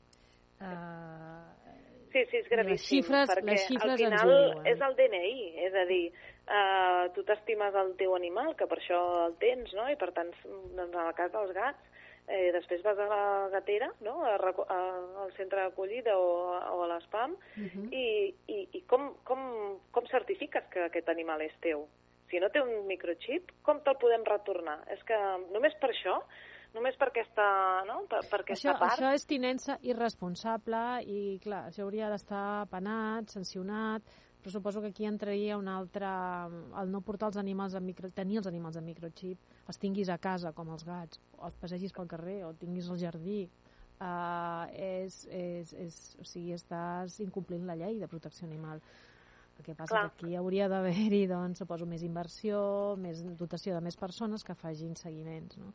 [0.59, 1.73] Uh,
[2.13, 5.73] Sí, sí, és gravíssim, Les xifres- perquè les xifres al final és el DNI, és
[5.73, 6.03] a dir,
[6.45, 9.87] eh, tu t'estimes el teu animal, que per això el tens, no?
[9.89, 11.89] I per tant, doncs, en el cas dels gats,
[12.27, 14.21] eh, després vas a la gatera, no?
[14.23, 14.79] A, a,
[15.23, 17.89] al centre d'acollida o, o a l'espam, uh -huh.
[17.91, 21.87] i, i, i com, com, com certifiques que aquest animal és teu?
[22.33, 24.79] Si no té un microchip, com te'l podem retornar?
[24.89, 25.17] És que
[25.53, 26.15] només per això,
[26.73, 27.45] només per aquesta,
[27.85, 27.99] no?
[28.09, 28.95] per, per aquesta Això, part...
[28.95, 34.09] això és tinença irresponsable i, clar, això hauria d'estar penat, sancionat,
[34.41, 36.09] però suposo que aquí entraria un altre...
[36.81, 38.09] el no portar els animals en micro...
[38.09, 41.93] tenir els animals en microchip, els tinguis a casa, com els gats, o els passegis
[41.93, 43.43] pel carrer, o tinguis al jardí,
[44.01, 48.81] uh, és, és, és, o sigui, estàs incomplint la llei de protecció animal.
[49.57, 50.07] El que passa Clar.
[50.17, 52.63] que aquí hauria d'haver-hi, doncs, suposo, més inversió,
[52.99, 55.73] més dotació de més persones que facin seguiments, no?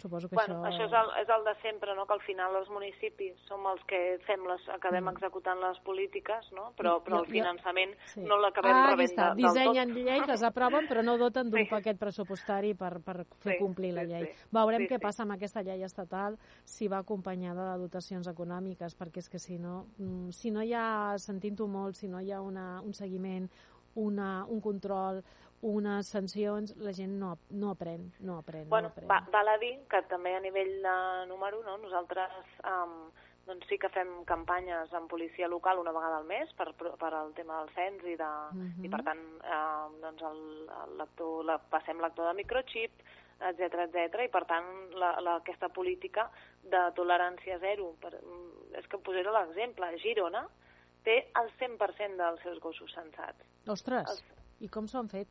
[0.00, 0.70] Suposo que Bueno, això...
[0.72, 2.06] això és el, és el de sempre, no?
[2.06, 5.12] que al final els municipis som els que fem les, acabem Mm.
[5.12, 6.72] executant les polítiques, no?
[6.78, 8.20] però, però el jo- finançament Sí.
[8.24, 9.34] no l'acabem ah, rebent està.
[9.34, 9.54] de, del tot.
[9.54, 11.68] Dissenyen lleis, les aproven, però no doten d'un Sí.
[11.70, 14.24] paquet pressupostari per, per fer Sí, complir la llei.
[14.26, 14.48] sí.
[14.50, 15.02] Veurem Sí, què sí.
[15.02, 19.58] passa amb aquesta llei estatal, si va acompanyada de dotacions econòmiques, perquè és que si
[19.58, 23.50] no, mm, si no hi ha, sentint-ho molt, si no hi ha una, un seguiment,
[23.94, 25.22] una, un control,
[25.62, 29.08] unes sancions, la gent no, no aprèn, no aprèn, Bueno, no aprèn.
[29.10, 30.94] va, val a dir que també a nivell de
[31.28, 31.76] número, no?
[31.82, 32.30] nosaltres
[32.64, 33.10] um,
[33.46, 37.32] doncs sí que fem campanyes en policia local una vegada al mes per, per al
[37.34, 38.84] tema del cens i, de, Mhm.
[38.84, 40.40] i per tant eh, doncs el,
[40.84, 42.92] el lector, la, passem lector de microchip,
[43.40, 46.30] etc etc i per tant la, la, aquesta política
[46.62, 50.46] de tolerància zero, per, mm, és que posaré l'exemple, Girona
[51.04, 53.44] té el 100% dels seus gossos censats.
[53.70, 54.24] Ostres, els-
[54.60, 55.28] i com s'ho han fet?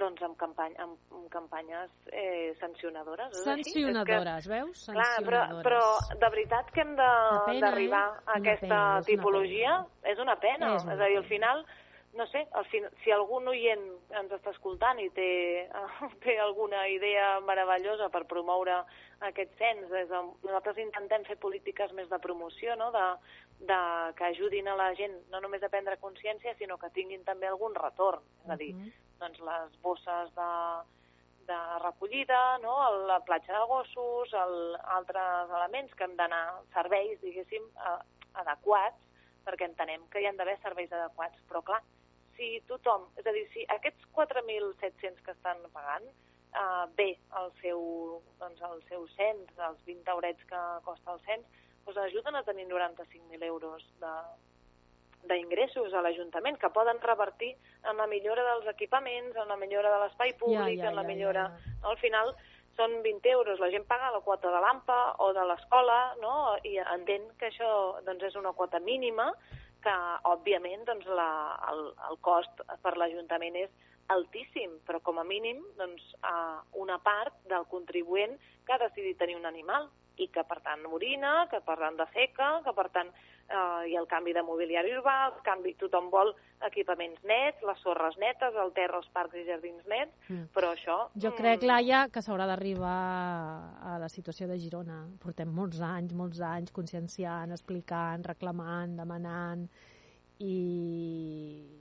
[0.00, 3.34] Doncs amb, campany, amb, amb campanyes eh, sancionadores.
[3.46, 3.60] així?
[3.60, 4.84] És que- Sancionadores, veus?
[4.86, 5.66] Clar, però, Sancionadores.
[5.66, 8.22] però de veritat que hem Una pena, d'arribar eh?
[8.24, 9.86] a Una aquesta pena, és una tipologia.
[10.04, 10.74] És una pena.
[10.76, 11.28] És una És, a dir, al pena.
[11.28, 11.66] final,
[12.14, 15.68] no sé, al fin, si algun oient ens està escoltant i té,
[16.24, 18.80] té alguna idea meravellosa per promoure
[19.20, 22.90] aquest cens, des de, nosaltres intentem fer polítiques més de promoció, no?
[22.90, 23.04] de,
[23.60, 23.80] de,
[24.16, 27.74] que ajudin a la gent no només a prendre consciència, sinó que tinguin també algun
[27.76, 28.22] retorn.
[28.44, 28.92] És a dir, Mhm.
[29.20, 30.50] doncs les bosses de,
[31.46, 33.06] de recollida, no?
[33.06, 38.00] La platja de gossos, el, altres elements que hem d'anar, serveis, diguéssim, a,
[38.34, 38.96] adequats,
[39.44, 41.36] perquè entenem que hi han d'haver serveis adequats.
[41.48, 41.82] Però, clar,
[42.36, 46.06] si tothom, és a dir, si aquests 4.700 que estan pagant
[46.54, 51.46] eh, bé el seu, doncs, el seu cens, els 20 eurets que costa el cens,
[51.94, 54.14] doncs ajuden a tenir 95.000 euros de,
[55.28, 57.52] d'ingressos a l'Ajuntament que poden revertir
[57.90, 61.08] en la millora dels equipaments, en la millora de l'espai públic, ja, en la ja,
[61.08, 61.50] millora...
[61.50, 62.34] ja, No, al final
[62.76, 66.56] són 20 euros, la gent paga la quota de l'AMPA o de l'escola, no?
[66.64, 67.70] i entén que això
[68.06, 69.30] doncs, és una quota mínima
[69.84, 69.94] que,
[70.28, 71.30] òbviament, doncs, la,
[71.72, 73.72] el, el cost per l'Ajuntament és
[74.10, 79.36] altíssim, però com a mínim doncs, eh, una part del contribuent que ha decidit tenir
[79.38, 79.88] un animal
[80.20, 83.08] i que, per tant, orina, que, per tant, defeca, que, per tant,
[83.48, 86.34] eh, hi ha el canvi de mobiliari urbà, el canvi, tothom vol
[86.66, 90.50] equipaments nets, les sorres netes, el terra, els parcs i jardins nets, Mm.
[90.52, 90.98] però això...
[91.16, 92.98] Jo mm, crec, Laia, que s'haurà d'arribar
[93.80, 95.06] a la situació de Girona.
[95.22, 99.64] Portem molts anys, molts anys conscienciant, explicant, reclamant, demanant
[100.40, 101.79] i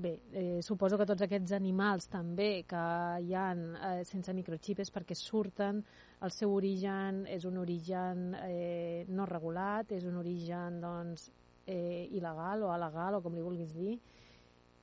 [0.00, 2.84] bé, eh, suposo que tots aquests animals també que
[3.24, 5.82] hi han eh, sense microxip és perquè surten,
[6.24, 11.30] el seu origen és un origen eh, no regulat, és un origen doncs,
[11.66, 13.96] eh, il·legal o alegal o com li vulguis dir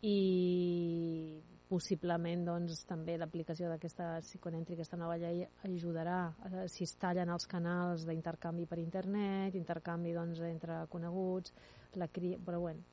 [0.07, 0.17] i
[1.67, 4.17] possiblement doncs, també l'aplicació d'aquesta,
[4.53, 10.13] entri aquesta nova llei ajudarà eh, si es tallen els canals d'intercanvi per internet, intercanvi
[10.15, 11.53] doncs, entre coneguts,
[11.95, 12.39] la cria...
[12.39, 12.85] però bueno.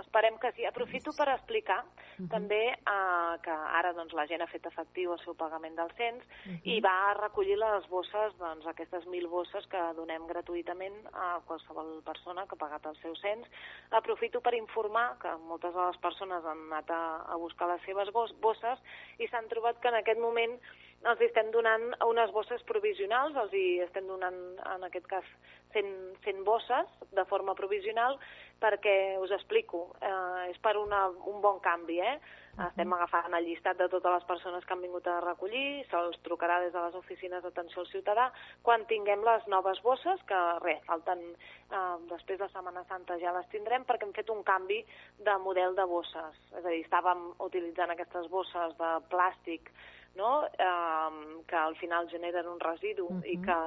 [0.00, 0.64] Esperem que sí.
[0.66, 2.28] Aprofito per explicar uh -huh.
[2.28, 6.22] també uh, que ara doncs, la gent ha fet efectiu el seu pagament del cens
[6.24, 6.60] uh -huh.
[6.64, 12.46] i va recollir les bosses, doncs, aquestes mil bosses que donem gratuïtament a qualsevol persona
[12.46, 13.46] que ha pagat el seu cens.
[13.90, 18.10] Aprofito per informar que moltes de les persones han anat a, a buscar les seves
[18.40, 18.78] bosses
[19.18, 20.60] i s'han trobat que en aquest moment
[21.04, 24.38] els estem donant unes bosses provisionals, els hi estem donant,
[24.74, 25.28] en aquest cas,
[25.76, 25.92] 100,
[26.24, 28.16] 100 bosses de forma provisional
[28.62, 32.16] perquè, us explico, eh, és per una, un bon canvi, eh?
[32.56, 32.68] Uh -huh.
[32.70, 36.60] Estem agafant el llistat de totes les persones que han vingut a recollir, se'ls trucarà
[36.60, 38.32] des de les oficines d'atenció al ciutadà,
[38.62, 41.36] quan tinguem les noves bosses, que res, falten,
[41.70, 44.86] eh, després de Setmana Santa ja les tindrem, perquè hem fet un canvi
[45.18, 46.34] de model de bosses.
[46.56, 49.70] És a dir, estàvem utilitzant aquestes bosses de plàstic
[50.16, 50.46] no?
[50.46, 53.26] eh, que al final generen un residu uh -huh.
[53.26, 53.58] i, que,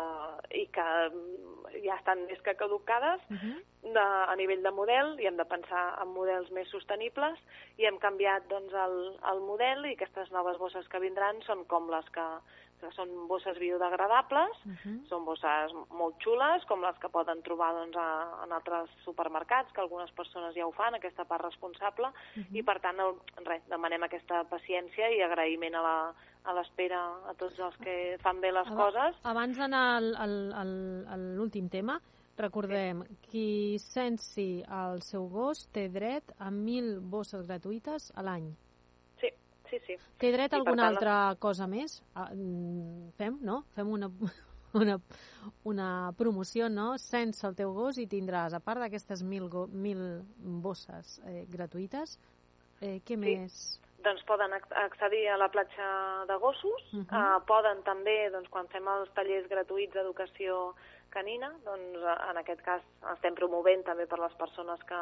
[0.61, 0.87] i que
[1.85, 3.57] ja estan més que caducades uh -huh.
[3.93, 7.39] de, a nivell de model i hem de pensar en models més sostenibles
[7.77, 11.89] i hem canviat doncs, el, el model i aquestes noves bosses que vindran són com
[11.89, 12.27] les que
[12.79, 14.95] que són bosses biodegradables, uh -huh.
[15.09, 19.81] són bosses molt xules, com les que poden trobar doncs, a, en altres supermercats, que
[19.81, 22.55] algunes persones ja ho fan, aquesta part responsable, uh -huh.
[22.55, 27.35] i per tant, el, res, demanem aquesta paciència i agraïment a la, a l'espera a
[27.39, 29.19] tots els que fan bé les Ab coses.
[29.23, 31.99] Abans d'anar a l'últim tema,
[32.39, 33.19] recordem, sí.
[33.27, 33.49] qui
[33.83, 38.49] sensi el seu gos té dret a 1.000 bosses gratuïtes a l'any
[39.69, 39.97] sí, sí.
[40.19, 41.99] Té dret a alguna tant, altra cosa més?
[42.13, 43.61] Ah, mm, fem, no?
[43.75, 44.09] Fem una,
[44.81, 44.97] una,
[45.69, 46.91] una promoció, no?
[47.01, 50.03] Sense el teu gos i tindràs, a part d'aquestes mil, mil
[50.63, 52.17] bosses eh, gratuïtes,
[52.81, 53.21] eh, què sí.
[53.23, 53.61] més?
[54.03, 55.87] Doncs poden accedir a la platja
[56.27, 57.19] de gossos, uh -huh.
[57.19, 60.73] eh, poden també, doncs, quan fem els tallers gratuïts d'educació
[61.09, 62.81] canina, doncs en aquest cas
[63.13, 64.99] estem promovent també per les persones que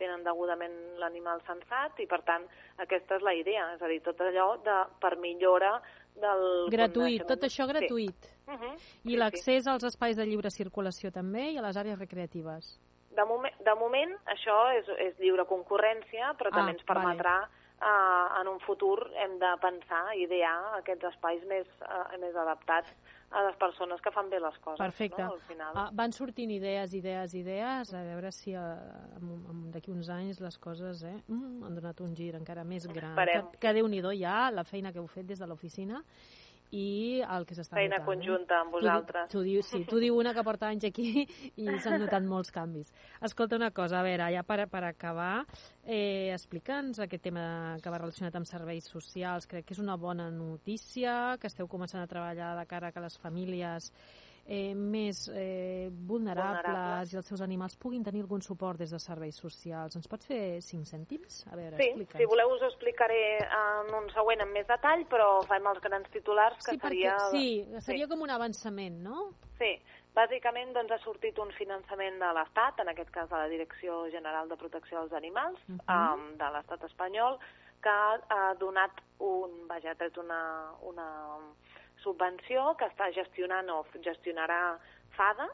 [0.00, 2.46] tenen degudament l'animal sensat i per tant
[2.84, 5.80] aquesta és la idea, és a dir, tot allò de, per millora
[6.20, 6.44] del...
[6.72, 8.30] Gratuït, tot això gratuït.
[8.30, 8.36] Sí.
[8.50, 8.74] Uh -huh.
[9.04, 9.70] I sí, l'accés sí.
[9.70, 12.80] als espais de lliure circulació també i a les àrees recreatives.
[13.10, 17.59] De, moment, de moment això és, és lliure concurrència, però ah, també ens permetrà vale
[17.80, 22.92] eh, en un futur hem de pensar, idear aquests espais més, eh, més adaptats
[23.30, 24.80] a les persones que fan bé les coses.
[24.82, 25.22] Perfecte.
[25.22, 25.76] No, al final.
[25.76, 28.74] Uh, van sortint idees, idees, idees, a veure si uh,
[29.70, 33.14] d'aquí uns anys les coses eh, mm, han donat un gir encara més gran.
[33.14, 33.52] Esperem.
[33.54, 36.02] Que, que Déu-n'hi-do ja la feina que heu fet des de l'oficina
[36.70, 38.06] i el que s'està Feina notant.
[38.06, 38.60] conjunta eh?
[38.64, 39.28] amb vosaltres.
[39.30, 42.54] Tu, tu diu, sí, tu diu una que porta anys aquí i s'han notat molts
[42.54, 42.92] canvis.
[43.26, 45.44] Escolta una cosa, a veure, ja per, per acabar,
[45.82, 49.48] eh, explica'ns aquest tema que va relacionat amb serveis socials.
[49.50, 53.02] Crec que és una bona notícia, que esteu començant a treballar de cara a que
[53.02, 53.90] les famílies
[54.46, 58.98] eh, més eh, vulnerables, vulnerables i els seus animals puguin tenir algun suport des de
[59.02, 59.96] serveis socials.
[59.96, 61.44] Ens pots fer cinc cèntims?
[61.50, 65.30] A veure, sí, si voleu us ho explicaré en un següent amb més detall, però
[65.50, 67.16] fem els grans titulars, que sí, seria...
[67.16, 68.10] Perquè, sí, seria sí.
[68.12, 69.30] com un avançament, no?
[69.60, 69.72] Sí,
[70.16, 74.48] bàsicament doncs, ha sortit un finançament de l'Estat, en aquest cas de la Direcció General
[74.48, 76.14] de Protecció dels Animals, uh -huh.
[76.14, 77.38] um, de l'Estat espanyol,
[77.80, 81.06] que ha donat un, vaja, ha tret una, una
[82.02, 84.78] subvenció que està gestionant o gestionarà
[85.16, 85.48] FADA,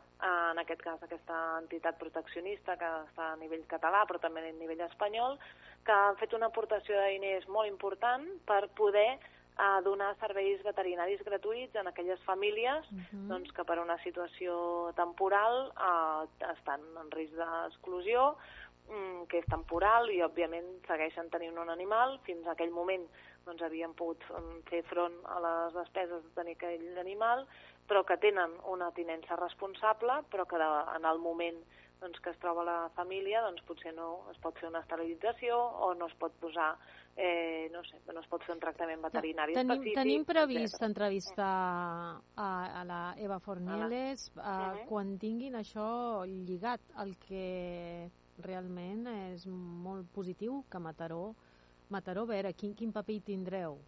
[0.52, 4.85] en aquest cas aquesta entitat proteccionista que està a nivell català però també a nivell
[4.87, 5.38] espanyol,
[5.87, 9.18] que han fet una aportació de diners molt important per poder
[9.56, 13.28] a donar serveis veterinaris gratuïts en aquelles famílies uh -huh.
[13.28, 18.37] doncs, que per una situació temporal eh, estan en risc d'exclusió,
[18.88, 22.20] mm, que és temporal i, òbviament, segueixen tenint un animal.
[22.24, 23.09] Fins a aquell moment
[23.46, 24.22] doncs, havien pogut
[24.70, 27.46] fer front a les despeses de tenir aquell animal,
[27.87, 31.62] però que tenen una tinença responsable, però que de, en el moment
[32.00, 35.94] doncs, que es troba la família doncs, potser no es pot fer una esterilització o
[35.94, 36.74] no es pot posar
[37.16, 39.96] eh, no sé, no es pot fer un tractament veterinari tenim, específic.
[39.96, 41.48] Tenim previst entrevistar
[42.37, 42.50] a,
[42.82, 44.87] a la Eva Fornieles uh -huh.
[44.88, 48.11] quan tinguin això lligat al que
[48.44, 51.35] realment és molt positiu que Mataró,
[51.88, 53.79] Mataró a veure, quin, quin paper hi tindreu?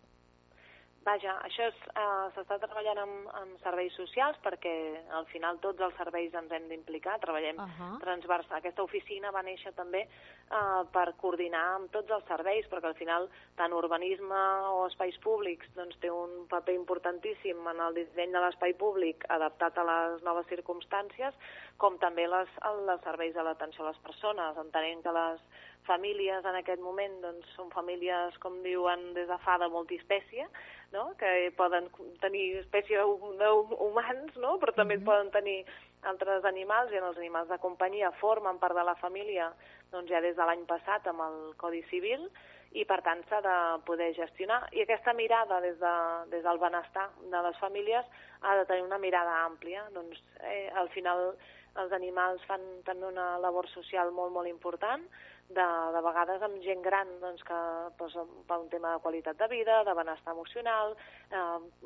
[1.09, 4.73] Vaja, això uh, s'està treballant amb, amb serveis socials perquè
[5.17, 7.95] al final tots els serveis ens hem d'implicar, treballem uh -huh.
[8.03, 8.59] transversal.
[8.59, 13.29] Aquesta oficina va néixer també uh, per coordinar amb tots els serveis, perquè al final
[13.57, 14.43] tant urbanisme
[14.75, 19.79] o espais públics doncs, té un paper importantíssim en el disseny de l'espai públic adaptat
[19.79, 21.35] a les noves circumstàncies,
[21.79, 25.41] com també les, els serveis de l'atenció a les persones, entenent que les
[25.89, 30.47] famílies en aquest moment doncs, són famílies, com diuen des de fa, de multiespècie,
[30.93, 31.09] no?
[31.21, 31.89] que poden
[32.23, 34.59] tenir espècie d'humans, no?
[34.61, 35.11] però també mm -hmm.
[35.11, 35.65] poden tenir
[36.03, 39.53] altres animals, i en els animals de companyia formen part de la família
[39.91, 42.31] doncs, ja des de l'any passat amb el Codi Civil,
[42.77, 44.69] i per tant s'ha de poder gestionar.
[44.77, 45.95] I aquesta mirada des, de,
[46.33, 48.05] des del benestar de les famílies
[48.43, 49.87] ha de tenir una mirada àmplia.
[49.95, 51.33] Doncs, eh, al final
[51.79, 55.05] els animals fan també una labor social molt, molt important,
[55.49, 57.59] de, de vegades amb gent gran doncs, que
[58.01, 58.17] doncs,
[58.49, 60.97] per un tema de qualitat de vida, de benestar emocional,
[61.31, 61.45] eh,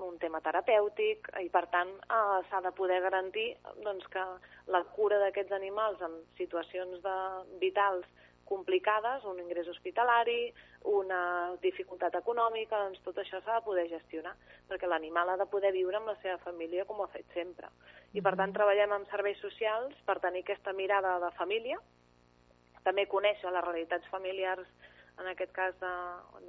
[0.08, 3.52] un tema terapèutic, i per tant eh, s'ha de poder garantir
[3.84, 4.24] doncs, que
[4.74, 7.16] la cura d'aquests animals en situacions de,
[7.62, 8.06] vitals
[8.52, 10.52] complicades, un ingrés hospitalari,
[10.90, 14.34] una dificultat econòmica, doncs tot això s'ha de poder gestionar,
[14.68, 17.70] perquè l'animal ha de poder viure amb la seva família com ho ha fet sempre.
[18.12, 21.78] I per tant treballem amb serveis socials per tenir aquesta mirada de família,
[22.86, 24.68] també conèixer les realitats familiars,
[25.20, 25.92] en aquest cas de,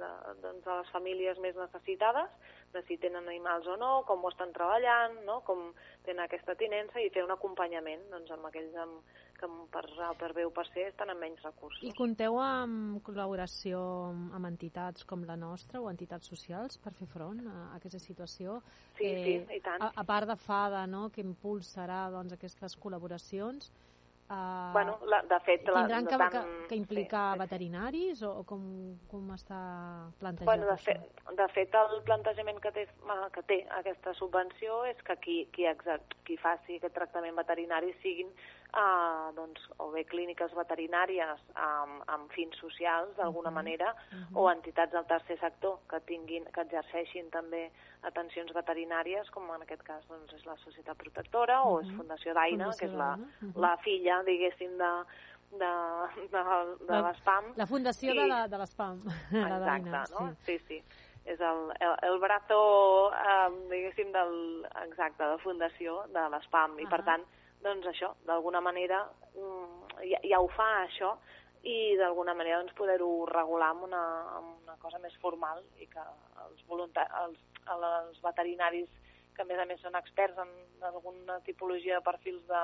[0.00, 0.10] de,
[0.42, 2.30] doncs de les famílies més necessitades,
[2.74, 5.40] de si tenen animals o no, com ho estan treballant, no?
[5.46, 5.68] com
[6.06, 9.84] tenen aquesta tinença i fer un acompanyament doncs, amb aquells amb, que per,
[10.18, 11.84] per bé o per ser estan amb menys recursos.
[11.86, 13.78] I compteu amb col·laboració
[14.34, 18.58] amb entitats com la nostra o entitats socials per fer front a aquesta situació?
[18.98, 19.84] Sí, eh, sí, i tant.
[19.84, 23.70] A, a part de FADA, no?, que impulsarà doncs, aquestes col·laboracions,
[24.30, 25.66] Uh, bueno, la, de fet...
[25.68, 28.62] La, tindran que, tant, que, que implicar sí, veterinaris o, o com,
[29.10, 29.58] com està
[30.22, 30.94] plantejat bueno, de, això?
[30.94, 32.86] fet, de fet, el plantejament que té,
[33.34, 38.32] que té aquesta subvenció és que qui, qui, exact, qui faci aquest tractament veterinari siguin
[38.74, 44.40] uh, doncs, o bé clíniques veterinàries amb, amb fins socials, d'alguna manera, uh -huh.
[44.42, 47.70] o entitats del tercer sector que tinguin que exerceixin també
[48.02, 51.74] atencions veterinàries, com en aquest cas doncs, és la Societat Protectora uh -huh.
[51.74, 53.60] o és Fundació d'Aina, que és la, uh -huh.
[53.60, 54.92] la filla, diguéssim, de,
[55.58, 55.72] de,
[56.32, 57.44] de, de l'ESPAM.
[57.56, 58.18] La fundació I...
[58.20, 59.00] de, la, de l'ESPAM.
[59.32, 60.34] Exacte, no?
[60.46, 60.64] Sí, sí.
[60.68, 60.82] sí.
[61.24, 66.72] És el, el, el brazo, eh, diguéssim, del, exacte, de fundació de l'ESPAM.
[66.72, 66.82] Uh -huh.
[66.82, 67.24] I, per tant,
[67.64, 69.00] doncs això, d'alguna manera,
[69.34, 71.14] mm, ja, ja ho fa, això,
[71.64, 74.04] i d'alguna manera doncs, poder-ho regular amb una,
[74.36, 76.02] amb una cosa més formal i que
[76.44, 78.88] els, els als veterinaris
[79.34, 80.50] que a més a més són experts en
[80.84, 82.62] alguna tipologia de perfils de,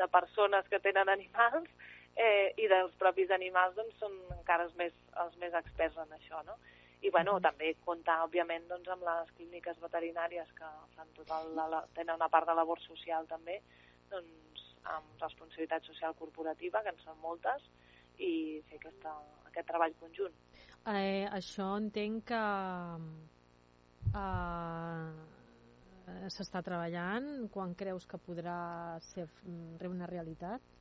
[0.00, 1.70] de persones que tenen animals
[2.16, 4.92] eh, i dels propis animals doncs, són encara els més,
[5.24, 6.58] els més experts en això, no?
[7.04, 7.42] I bueno, mm -hmm.
[7.42, 12.16] també comptar, òbviament, doncs, amb les clíniques veterinàries que fan tot el, la, la, tenen
[12.16, 13.60] una part de labor social també,
[14.14, 17.68] doncs, amb responsabilitat social corporativa, que en són moltes,
[18.22, 18.32] i
[18.70, 19.14] fer aquesta,
[19.50, 20.34] aquest treball conjunt.
[20.94, 22.42] Eh, això entenc que
[24.14, 25.10] Uh,
[26.30, 27.48] S'està treballant?
[27.50, 28.56] Quan creus que podrà
[29.02, 29.24] ser
[29.88, 30.73] una realitat?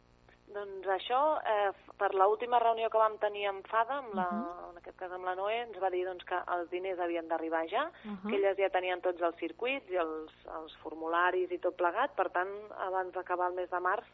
[0.52, 4.70] Doncs això, eh, per l'última reunió que vam tenir amb FADA, amb la, uh -huh.
[4.72, 7.66] en aquest cas amb la Noé, ens va dir doncs, que els diners havien d'arribar
[7.70, 8.30] ja, uh -huh.
[8.30, 12.30] que elles ja tenien tots els circuits i els, els formularis i tot plegat, per
[12.30, 14.06] tant, abans d'acabar el mes de març,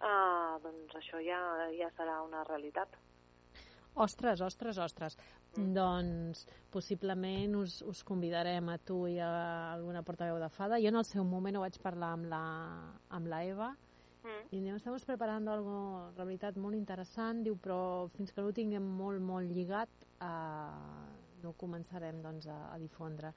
[0.00, 2.88] eh, doncs això ja, ja serà una realitat.
[3.94, 5.16] Ostres, ostres, ostres.
[5.56, 5.72] Mm.
[5.72, 10.80] Doncs possiblement us, us convidarem a tu i a alguna portaveu de Fada.
[10.80, 12.42] Jo en el seu moment ho vaig parlar amb la,
[13.08, 13.76] amb la Eva
[14.24, 14.46] mm.
[14.56, 15.76] i estem preparant algo,
[16.16, 19.92] la veritat, molt interessant, diu, però fins que no ho tinguem molt, molt lligat
[20.24, 21.12] eh,
[21.44, 23.34] no ho començarem doncs, a, a difondre.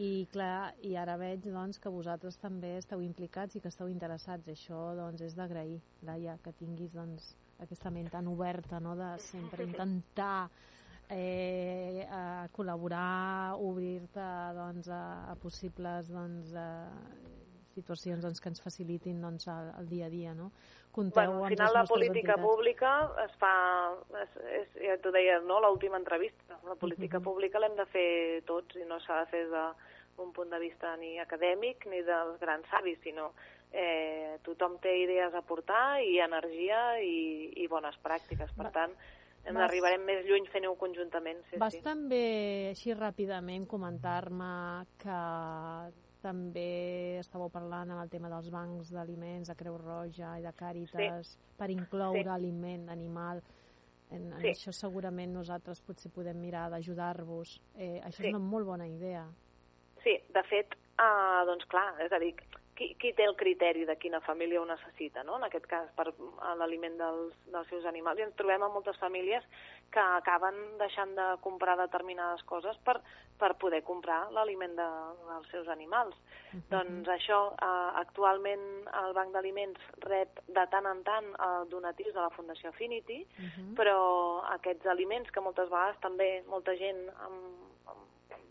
[0.00, 4.48] I clar, i ara veig doncs, que vosaltres també esteu implicats i que esteu interessats.
[4.48, 8.96] Això doncs, és d'agrair, Laia, que tinguis doncs, aquesta ment tan oberta no?
[8.96, 10.48] de sempre intentar
[11.12, 16.68] eh, a col·laborar, obrir-te doncs, a, a possibles doncs, a
[17.74, 20.34] situacions doncs, que ens facilitin doncs, el, el dia a dia.
[20.38, 20.50] No?
[20.92, 22.44] Conteu bueno, al final la política entitats.
[22.44, 22.92] pública
[23.24, 23.54] es fa,
[24.22, 25.60] és, és, ja t'ho deia, no?
[25.64, 27.30] l'última entrevista, la política uh -huh.
[27.30, 31.18] pública l'hem de fer tots i no s'ha de fer d'un punt de vista ni
[31.18, 33.32] acadèmic ni dels grans savis, sinó
[33.72, 38.52] eh, tothom té idees a portar i energia i, i bones pràctiques.
[38.56, 38.92] Per tant,
[39.44, 39.64] ens vas...
[39.66, 41.42] arribarem més lluny fent-ho conjuntament.
[41.50, 41.82] Sí, vas sí.
[41.82, 44.52] també, així ràpidament, comentar-me
[45.02, 45.18] que
[46.22, 51.34] també estàveu parlant amb el tema dels bancs d'aliments, de Creu Roja i de Càritas,
[51.34, 51.52] sí.
[51.58, 52.34] per incloure sí.
[52.36, 53.42] aliment animal.
[54.12, 54.52] En, en sí.
[54.52, 57.58] això segurament nosaltres potser podem mirar d'ajudar-vos.
[57.74, 58.28] Eh, això sí.
[58.28, 59.26] és una molt bona idea.
[60.02, 62.34] Sí, de fet, uh, doncs clar, és a dir,
[62.76, 65.36] qui, qui té el criteri de quina família ho necessita, no?
[65.36, 66.08] en aquest cas per
[66.58, 68.20] l'aliment dels, dels seus animals.
[68.20, 69.44] I ens trobem amb moltes famílies
[69.92, 72.96] que acaben deixant de comprar determinades coses per,
[73.38, 74.88] per poder comprar l'aliment de,
[75.28, 76.16] dels seus animals.
[76.16, 76.62] Uh -huh.
[76.72, 78.64] Doncs això, eh, actualment
[79.04, 83.44] el Banc d'Aliments rep de tant en tant eh, donatius de la Fundació Affinity, uh
[83.44, 83.74] -huh.
[83.76, 83.98] però
[84.56, 87.36] aquests aliments que moltes vegades també molta gent amb,
[87.86, 88.00] amb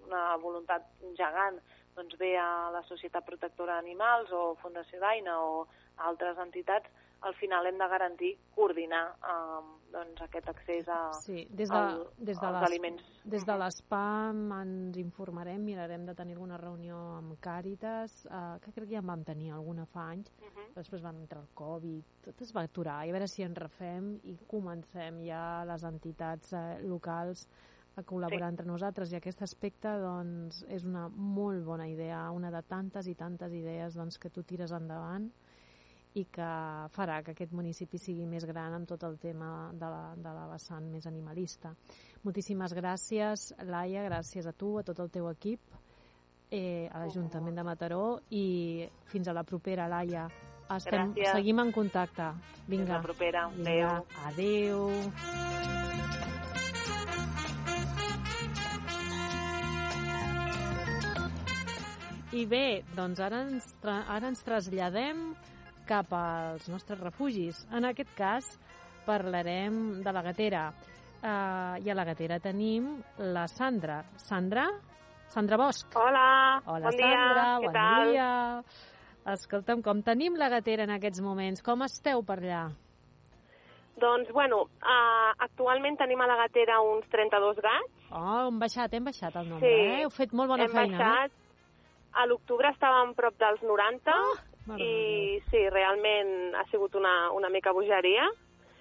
[0.07, 0.83] una voluntat
[1.15, 1.59] gegant
[1.95, 5.67] doncs ve a la Societat Protectora d'Animals o Fundació Daina o
[6.09, 6.89] altres entitats,
[7.21, 9.59] al final hem de garantir coordinar eh,
[9.93, 13.09] doncs, aquest accés a, sí, des de, al, des de als les, aliments.
[13.35, 18.87] Des de l'ESPAM ens informarem, mirarem de tenir alguna reunió amb Càritas, eh, que crec
[18.87, 20.67] que ja en vam tenir alguna fa anys, uh -huh.
[20.75, 24.19] després van entrar el Covid, tot es va aturar, i a veure si en refem
[24.23, 27.47] i comencem ja les entitats eh, locals
[27.99, 28.53] a col·laborar sí.
[28.55, 33.15] entre nosaltres i aquest aspecte doncs, és una molt bona idea, una de tantes i
[33.19, 35.27] tantes idees doncs, que tu tires endavant
[36.19, 36.47] i que
[36.91, 40.47] farà que aquest municipi sigui més gran en tot el tema de la, de la
[40.51, 41.71] vessant més animalista.
[42.27, 45.79] Moltíssimes gràcies, Laia, gràcies a tu, a tot el teu equip,
[46.51, 50.27] eh, a l'Ajuntament de Mataró i fins a la propera, Laia.
[50.71, 51.35] Estem, Gràcies.
[51.35, 52.31] seguim en contacte.
[52.67, 52.85] Vinga.
[52.85, 53.47] Fins la propera.
[53.57, 54.03] Vinga.
[54.29, 54.87] Adéu.
[54.87, 55.70] Adéu.
[62.31, 65.33] I bé, doncs ara ens, ara ens traslladem
[65.89, 67.65] cap als nostres refugis.
[67.75, 68.47] En aquest cas
[69.05, 70.69] parlarem de la gatera.
[71.21, 73.99] Uh, I a la gatera tenim la Sandra.
[74.17, 74.63] Sandra?
[75.31, 75.91] Sandra Bosch.
[75.95, 78.09] Hola, Hola bon Sandra, dia, què bon tal?
[78.11, 78.29] dia.
[79.35, 81.61] Escolta'm, com tenim la gatera en aquests moments?
[81.61, 82.63] Com esteu per allà?
[84.01, 88.07] Doncs, bueno, uh, actualment tenim a la gatera uns 32 gats.
[88.09, 89.85] Oh, hem baixat, hem baixat el nombre, Sí.
[89.91, 90.01] eh?
[90.05, 91.37] Heu fet molt bona Hem feina, baixat.
[92.13, 97.49] A l'octubre estàvem prop dels 90 Oh, mare i sí, realment ha sigut una, una
[97.49, 98.27] mica bogeria.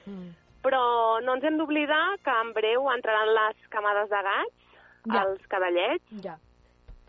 [0.04, 0.28] Mm.
[0.60, 4.56] Però no ens hem d'oblidar que en breu entraran les camades de gats,
[5.08, 5.22] Ja.
[5.22, 6.36] els cadallets, Ja.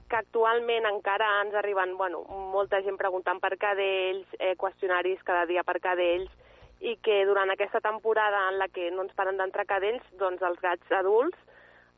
[0.07, 5.63] que actualment encara ens arriben bueno, molta gent preguntant per cadells, eh, qüestionaris cada dia
[5.63, 6.32] per cadells,
[6.80, 10.59] i que durant aquesta temporada en la que no ens paren d'entrar cadells, doncs els
[10.61, 11.38] gats adults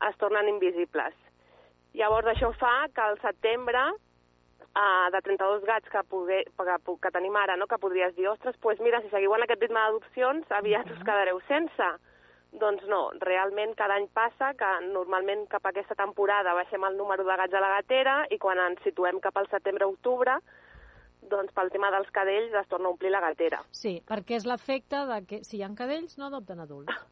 [0.09, 1.13] es tornen invisibles.
[1.93, 3.79] Llavors això fa que al setembre,
[4.75, 8.57] eh, de 32 gats que, poder, que, que tenim ara, no, que podries dir, ostres,
[8.61, 11.91] pues mira, si seguiu en aquest ritme d'adopcions, aviat us quedareu sense.
[12.53, 17.25] Doncs no, realment cada any passa que normalment cap a aquesta temporada baixem el número
[17.25, 20.37] de gats a la gatera i quan ens situem cap al setembre-octubre,
[21.31, 23.63] doncs pel tema dels cadells es torna a omplir la gatera.
[23.71, 26.93] Sí, perquè és l'efecte de que si hi ha cadells no adopten adults.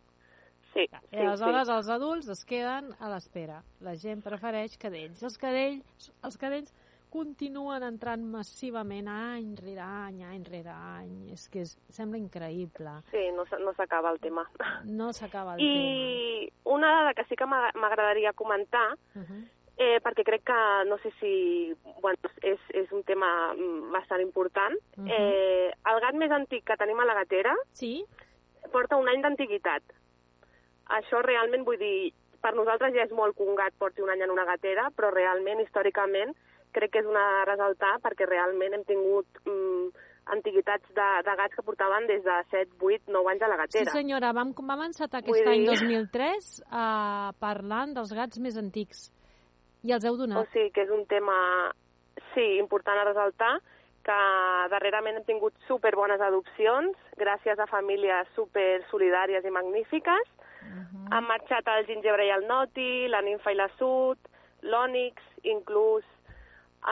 [0.72, 1.74] Sí, I sí, aleshores sí.
[1.74, 3.58] els adults es queden a l'espera.
[3.84, 5.20] La gent prefereix cadells.
[5.28, 6.72] Els cadells, els cadells
[7.12, 11.32] continuen entrant massivament any rere any, any rere any.
[11.36, 12.94] És que és, sembla increïble.
[13.12, 14.46] Sí, no, no s'acaba el tema.
[14.86, 15.82] No s'acaba el tema.
[15.82, 19.44] I una dada que sí que m'agra- m'agradaria comentar, Uh -huh.
[19.78, 24.76] eh, perquè crec que, no sé si, bueno, és, és un tema mm, bastant important,
[24.98, 25.08] Mhm.
[25.10, 28.06] eh, el gat més antic que tenim a la gatera Sí?
[28.72, 29.82] porta un any d'antiguitat.
[30.88, 34.22] Això realment, vull dir, per nosaltres ja és molt que un gat porti un any
[34.22, 36.36] en una gatera, però realment, històricament,
[36.72, 39.90] crec que és una de ressaltar perquè realment hem tingut mm,
[40.32, 43.62] antiguitats de, de gats que portaven des de 7, 8, 9 anys a la Sí,
[43.64, 43.92] gatera.
[43.92, 49.10] senyora, vam, vam encetar aquest Vull any dir- 2003 uh, parlant dels gats més antics.
[49.84, 50.48] I els heu O donat.
[50.54, 51.72] sigui que és un tema,
[52.36, 53.56] sí, important a resaltar,
[54.06, 54.20] que
[54.70, 60.30] darrerament hem tingut superbones adopcions, gràcies a famílies super solidàries i magnífiques.
[60.62, 64.18] Uh Han marxat el gingebre i el noti, la ninfa i la sud,
[64.62, 66.06] l'ònix, inclús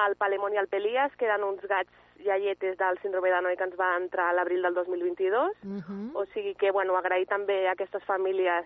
[0.07, 3.63] el palemón i el pelias, que eren uns gats iaietes del síndrome de Noi que
[3.63, 5.55] ens va entrar a l'abril del 2022.
[5.63, 6.11] Uh -huh.
[6.13, 8.65] O sigui que, bueno, agrair també a aquestes famílies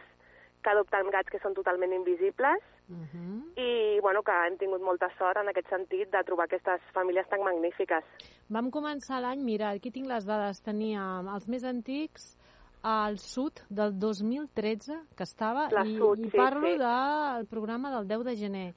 [0.63, 3.43] que adopten gats que són totalment invisibles Uh -huh.
[3.55, 7.41] i, bueno, que hem tingut molta sort en aquest sentit de trobar aquestes famílies tan
[7.41, 8.03] magnífiques.
[8.49, 12.37] Vam començar l'any, mira, aquí tinc les dades, teníem els més antics
[12.81, 16.77] al sud del 2013, que estava, La i, Sud, i sí, parlo sí.
[16.77, 18.73] del programa del 10 de gener.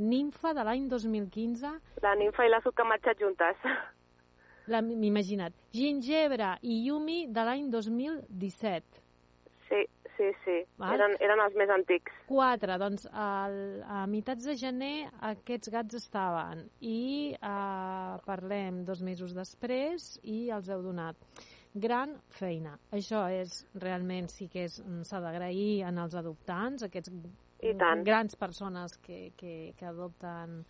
[0.00, 1.70] Ninfa de l'any 2015,
[2.02, 3.56] La ninfa i la marxat juntes.
[4.82, 5.52] m'imagina't.
[5.74, 9.02] Gingebre i Yumi de l'any 2017.
[9.68, 9.82] Sí,
[10.16, 10.56] sí, sí.
[10.78, 10.94] Val.
[10.96, 12.12] Eren, eren els més antics.
[12.28, 19.34] 4, doncs al, a meitats de gener aquests gats estaven i eh, parlem dos mesos
[19.36, 21.16] després i els heu donat.
[21.74, 22.72] Gran feina.
[22.90, 27.10] Això és realment sí que és- s'ha d'agrair en els adoptants, aquests
[28.04, 30.64] grans persones que, que, que adopten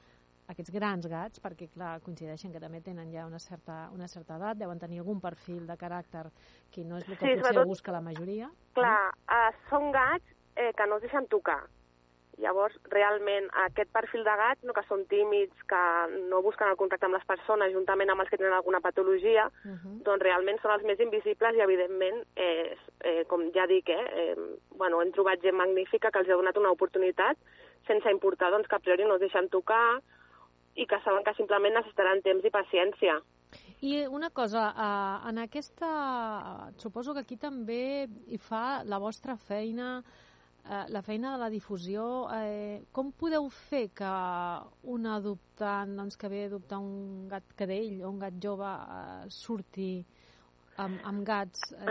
[0.50, 4.58] aquests grans gats, perquè clar, coincideixen que també tenen ja una certa, una certa edat,
[4.58, 6.26] deuen tenir algun perfil de caràcter
[6.72, 8.50] que no és el que Sí, potser sobretot- busca la majoria.
[8.74, 10.24] Clar, uh, són gats
[10.56, 11.62] eh, que no es deixen tocar.
[12.40, 15.82] Llavors, realment, aquest perfil de gats, no, que són tímids, que
[16.30, 19.72] no busquen el contacte amb les persones, juntament amb els que tenen alguna patologia, Uh
[19.72, 20.02] -huh.
[20.02, 24.36] doncs realment són els més invisibles i, evidentment, eh, eh, com ja dic, eh, eh,
[24.76, 27.36] bueno, hem trobat gent magnífica que els ha donat una oportunitat
[27.86, 30.00] sense importar doncs, que a priori no es deixen tocar
[30.74, 33.20] i que saben que simplement necessitaran temps i paciència.
[33.82, 36.70] I una cosa, uh, en aquesta...
[36.76, 40.02] Suposo que aquí també hi fa la vostra feina,
[40.64, 42.04] uh, la feina de la difusió.
[42.34, 44.10] Eh, com podeu fer que
[44.94, 49.24] un adoptant, doncs, que ve a adoptar un gat cadell o un gat jove uh,
[49.28, 49.92] surti
[50.80, 51.86] amb, amb gats eh,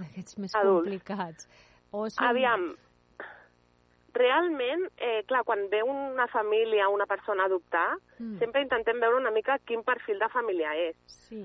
[0.00, 0.84] d'aquests més Adults.
[0.84, 1.48] complicats?
[1.94, 2.26] O són...
[2.28, 2.66] Aviam,
[4.14, 9.16] realment, eh, clar, quan ve una família, una persona a adoptar, Mm, sempre intentem veure
[9.18, 10.96] una mica quin perfil de família és.
[11.06, 11.42] Sí.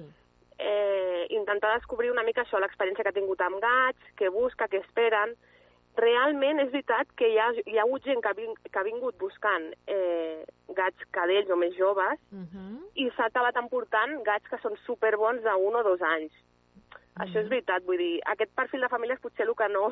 [0.59, 4.84] Eh, intentar descobrir una mica això, l'experiència que ha tingut amb gats, què busca, què
[4.84, 5.34] esperen.
[6.00, 8.86] Realment és veritat que hi ha, hi ha hagut gent que ha, vin, que ha
[8.88, 10.45] vingut buscant eh,
[10.78, 12.78] gats cadells o més joves Uh -huh.
[12.95, 16.32] i s'ha acabat emportant gats que són superbons de un o dos anys.
[17.20, 19.91] Això és veritat, vull dir, aquest perfil de famílies potser el que no,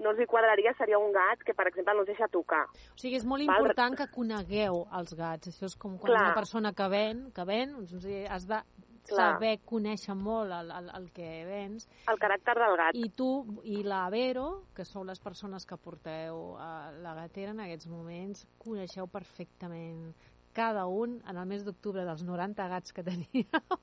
[0.00, 2.64] no els hi quadraria seria un gat que, per exemple, no es deixa tocar.
[2.64, 3.60] O sigui, és molt Val.
[3.60, 5.48] important que conegueu els gats.
[5.48, 6.24] Això és com quan Clar.
[6.24, 8.62] una persona que ven, que ven, doncs, sigui, has de.
[9.08, 11.88] Saber conèixer molt el, el, el que vens.
[12.10, 12.98] El caràcter del gat.
[12.98, 13.30] I tu
[13.64, 18.46] i la Vero, que sou les persones que porteu a la gatera en aquests moments,
[18.58, 20.12] coneixeu perfectament
[20.52, 23.80] cada un en el mes d'octubre dels 90 gats que teníeu.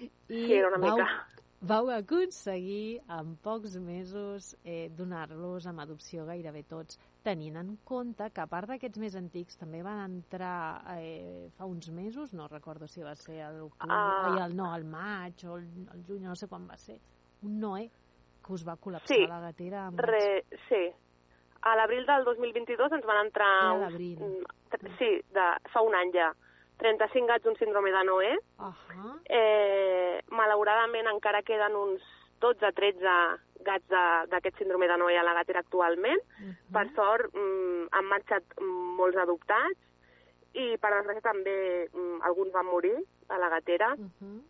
[0.00, 1.08] I Sí, era una vau, mica.
[1.64, 8.42] Vau aconseguir en pocs mesos eh, donar-los amb adopció gairebé tots, tenint en compte que
[8.42, 13.02] a part d'aquests més antics també van entrar eh, fa uns mesos, no recordo si
[13.02, 14.44] va ser l'octubre, Ah.
[14.46, 16.98] el, no, al maig o el, el juny, no sé quan va ser,
[17.42, 17.88] un Noé
[18.44, 19.26] que us va col·lapsar Sí.
[19.26, 20.84] la gatera amb Re, sí.
[21.64, 23.78] A l'abril del 2022 ens van entrar...
[23.80, 24.18] L'abril.
[24.98, 26.26] Sí, de, fa un any ja.
[26.82, 28.34] 35 gats d'un síndrome de Noé.
[28.58, 29.14] Ahà.
[29.30, 32.02] Eh, malauradament encara queden uns
[32.42, 33.16] 12-13
[33.64, 33.86] gats
[34.30, 36.20] d'aquest síndrome de Noé a la gatera actualment.
[36.38, 36.72] Mhm.
[36.72, 39.78] Per sort, mm, han marxat molts adoptats
[40.54, 42.96] i per desgràcia també mm, alguns van morir
[43.28, 43.94] a la gatera.
[43.96, 44.42] Mhm.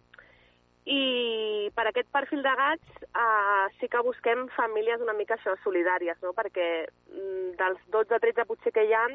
[0.87, 6.21] I per aquest perfil de gats eh, sí que busquem famílies una mica això, solidàries,
[6.23, 6.35] no?
[6.35, 9.07] perquè mm, dels 12-13 potser que hi ha,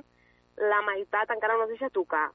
[0.58, 2.32] la meitat encara no es deixa tocar.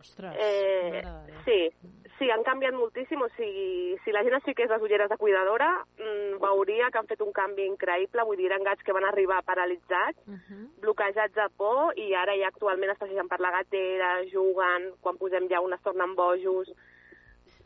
[0.00, 1.02] Ostres, Eh,
[1.44, 1.70] sí,
[2.18, 3.20] sí, han canviat moltíssim.
[3.22, 7.06] O sigui, si la gent es fiqués les ulleres de cuidadora, mm, veuria que han
[7.06, 8.24] fet un canvi increïble.
[8.24, 10.80] Vull dir, eren gats que van arribar paralitzats, Mhm.
[10.80, 15.48] bloquejats de por, i ara ja actualment es passegen per la gatera, juguen, quan posem
[15.48, 16.72] ja un es tornen bojos.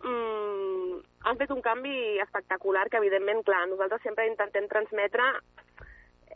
[0.03, 5.23] Mm, han fet un canvi espectacular que, evidentment, clar, nosaltres sempre intentem transmetre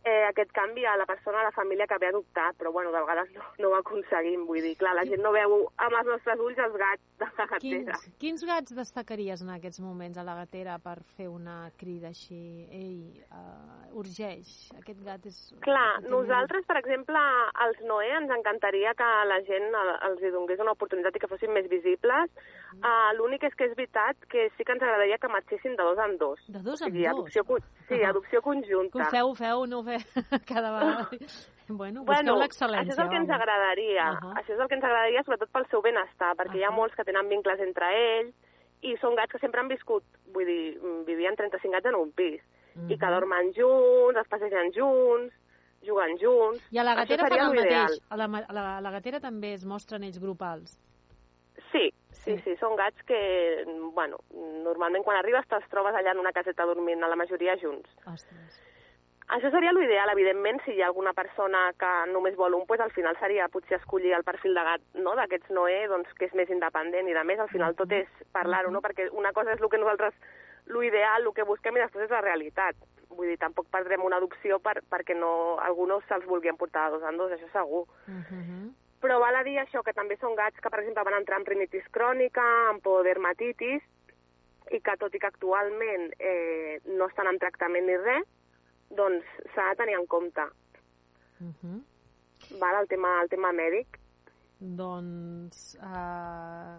[0.03, 2.91] eh, aquest canvi a la persona, a la família que ve a adoptar, però bueno,
[2.91, 4.45] de vegades no, no ho aconseguim.
[4.47, 7.47] Vull dir, clar, la gent no veu amb els nostres ulls els gats de la
[7.53, 7.59] gatera.
[7.99, 12.41] Quins, quins gats destacaries en aquests moments a la gatera per fer una crida així?
[12.71, 15.39] Ei, uh, urgeix, aquest gat és...
[15.65, 17.19] Clar, nosaltres, per exemple,
[17.65, 19.69] als Noé ens encantaria que la gent
[20.09, 22.31] els hi donés una oportunitat i que fossin més visibles.
[22.77, 25.97] Uh, L'únic és que és veritat que sí que ens agradaria que marxessin de dos
[25.97, 26.39] en dos.
[26.47, 27.11] De dos o en sigui, dos?
[27.13, 27.43] Adopció,
[27.87, 28.09] sí, Ah.
[28.09, 28.99] adopció Que conjunta.
[29.03, 29.99] ho feu, ho feu, no ho feu
[30.47, 31.09] cada vegada.
[31.69, 32.81] Bueno, busqueu Bueno, l'excel·lència.
[32.85, 34.05] això és el que ens agradaria.
[34.09, 34.33] Ahà.
[34.41, 37.03] Això és el que ens agradaria, sobretot pel seu benestar, perquè hi ha molts que
[37.03, 37.89] tenen vincles entre
[38.19, 38.35] ells
[38.81, 40.03] i són gats que sempre han viscut,
[40.33, 42.41] vull dir, vivien 35 gats en un pis,
[42.87, 45.33] i que dormen junts, es passegen junts,
[45.85, 46.63] juguen junts...
[46.71, 47.83] I a la gatera fan el l'ideal.
[47.83, 47.99] mateix.
[48.09, 50.77] A la, a la, a la gatera també es mostren ells grupals.
[51.71, 51.93] Sí,
[52.23, 52.55] sí, Sí.
[52.57, 54.17] són gats que, bueno,
[54.63, 57.89] normalment quan arribes te'ls trobes allà en una caseta dormint, a la majoria junts.
[58.05, 58.61] Ostres.
[59.29, 62.89] Això seria l'ideal, evidentment, si hi ha alguna persona que només vol un, pues al
[62.91, 65.13] final seria potser escollir el perfil de gat no?
[65.15, 68.71] d'aquests Noé, doncs, que és més independent i de més, al final tot és parlar-ho,
[68.73, 68.81] no?
[68.81, 70.17] perquè una cosa és el que nosaltres,
[70.73, 72.75] l'ideal, el que busquem i després és la realitat.
[73.09, 76.97] Vull dir, tampoc perdrem una adopció per, perquè no, algú no se'ls vulgui emportar de
[76.97, 77.85] dos en dos, això segur.
[78.07, 78.73] Uh -huh.
[78.99, 81.45] Però val a dir això, que també són gats que, per exemple, van entrar en
[81.47, 82.43] rinitis crònica,
[82.73, 83.81] en podermatitis,
[84.75, 88.27] i que tot i que actualment eh, no estan en tractament ni res,
[88.89, 89.25] doncs
[89.55, 90.41] s'ha de tenir en compte
[91.39, 91.79] Uh -huh.
[92.59, 93.97] val, el, tema, el tema mèdic.
[94.59, 96.77] Doncs uh,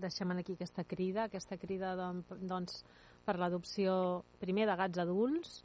[0.00, 2.84] deixem aquí aquesta crida, aquesta crida don- doncs,
[3.26, 5.64] per l'adopció primer de gats adults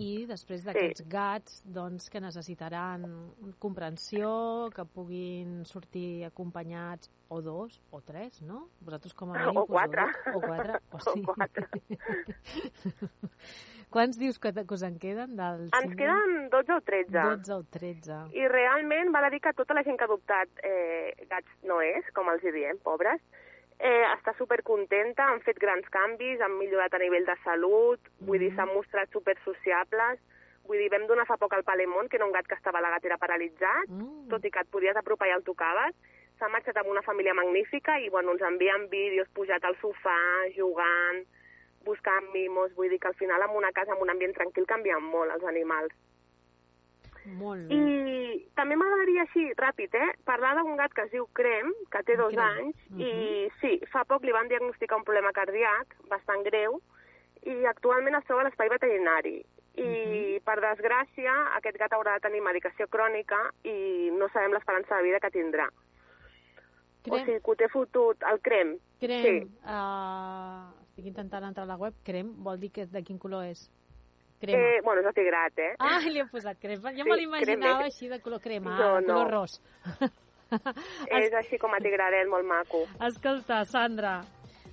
[0.00, 1.06] i després d'aquests sí.
[1.12, 3.04] gats doncs, que necessitaran
[3.62, 4.30] comprensió,
[4.74, 8.68] que puguin sortir acompanyats o dos o tres, no?
[8.80, 9.60] Vosaltres com a mínim...
[9.60, 10.06] O quatre.
[10.34, 10.80] O quatre.
[10.90, 11.20] O, sí.
[11.20, 11.68] o quatre.
[13.90, 15.34] Quants dius que, que us en queden?
[15.38, 17.10] Del Ens queden 12 o 13.
[17.10, 18.18] 12 o 13.
[18.38, 21.80] I realment val a dir que tota la gent que ha adoptat eh, gats no
[21.82, 23.18] és, com els hi diem, pobres,
[23.80, 28.28] eh, està supercontenta, han fet grans canvis, han millorat a nivell de salut, mm.
[28.28, 30.20] vull dir, s'han mostrat supersociables,
[30.68, 32.84] vull dir, vam donar fa poc al Palemont, que era un gat que estava a
[32.84, 34.28] la gatera paralitzat, mm.
[34.32, 35.96] tot i que et podies apropar i el tocaves,
[36.38, 40.20] s'ha marxat amb una família magnífica i, bueno, ens envien vídeos pujat al sofà,
[40.56, 41.24] jugant,
[41.84, 45.04] buscant mimos, vull dir que al final en una casa, en un ambient tranquil, canvien
[45.04, 45.92] molt els animals.
[47.24, 47.74] Molt bé.
[47.74, 52.16] I també m'agradaria així, ràpid, eh, parlar d'un gat que es diu Crem, que té
[52.16, 52.46] dos Crem.
[52.46, 53.02] anys, Uh -huh.
[53.02, 56.80] i sí, fa poc li van diagnosticar un problema cardíac bastant greu,
[57.42, 59.44] i actualment es troba a l'espai veterinari.
[59.76, 60.42] I, uh -huh.
[60.44, 65.20] per desgràcia, aquest gat haurà de tenir medicació crònica i no sabem l'esperança de vida
[65.20, 65.68] que tindrà.
[67.02, 68.78] Crem, O sigui, que ho té fotut, el crem.
[69.00, 69.50] crem sí.
[69.64, 73.70] uh, estic intentant entrar a la web, crem vol dir que de quin color és?
[74.40, 74.58] Crema.
[74.58, 75.74] Eh, bueno, és de tigrat, eh?
[75.78, 76.92] Ah, li he posat crema.
[76.96, 79.40] Jo Sí, me l'imaginava així de color crema, No, de color no.
[79.40, 79.60] ros.
[80.50, 82.80] És així com a tigradet, molt maco.
[83.06, 84.16] Escolta, Sandra,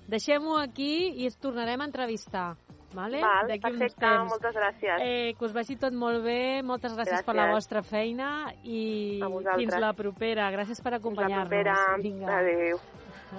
[0.10, 2.56] deixem-ho aquí i ens tornarem a entrevistar.
[2.96, 3.20] Vale?
[3.22, 4.30] Val, D'aquí uns temps.
[4.32, 5.02] moltes gràcies.
[5.04, 7.54] Eh, que us vagi tot molt bé, moltes gràcies, per la Gràcies.
[7.60, 8.30] vostra feina
[8.64, 9.20] i
[9.58, 10.50] fins la propera.
[10.56, 12.02] Gràcies per acompanyar-nos.
[12.02, 12.38] Vinga.
[12.40, 12.80] Adéu.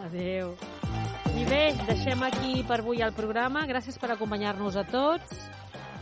[0.05, 0.53] Adéu.
[1.39, 3.65] I bé, deixem aquí per avui el programa.
[3.67, 5.51] Gràcies per acompanyar-nos a tots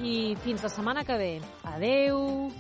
[0.01, 1.33] i fins la setmana que ve.
[1.75, 2.51] Adéu.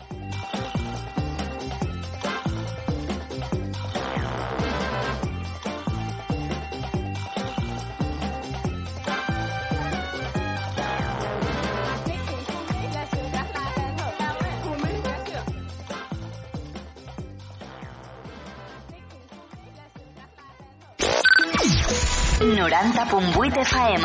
[22.46, 24.04] ...90.8 FM.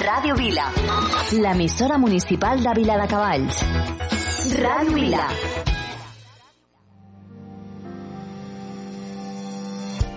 [0.00, 0.64] Ràdio Vila.
[1.44, 3.58] L'emissora municipal de Vila de Cavalls.
[4.62, 5.26] Ràdio Vila.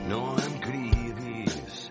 [0.07, 1.81] No em cridis,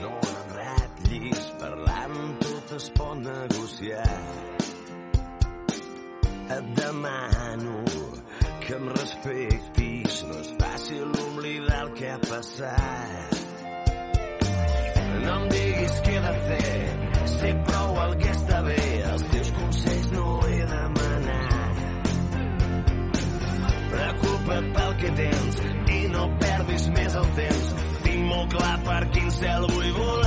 [0.00, 4.10] no em ratllis, parlant tot es pot negociar.
[6.58, 7.80] Et demano
[8.62, 13.53] que em respectis, no és fàcil oblidar el que ha passat.
[15.24, 16.80] No em diguis què he de fer,
[17.34, 18.80] sé prou el que està bé,
[19.12, 21.80] els teus consells no he demanat.
[23.94, 25.62] Preocupa't pel que tens
[25.96, 27.72] i no perdis més el temps.
[28.04, 30.23] Tinc molt clar per quin cel vull volar.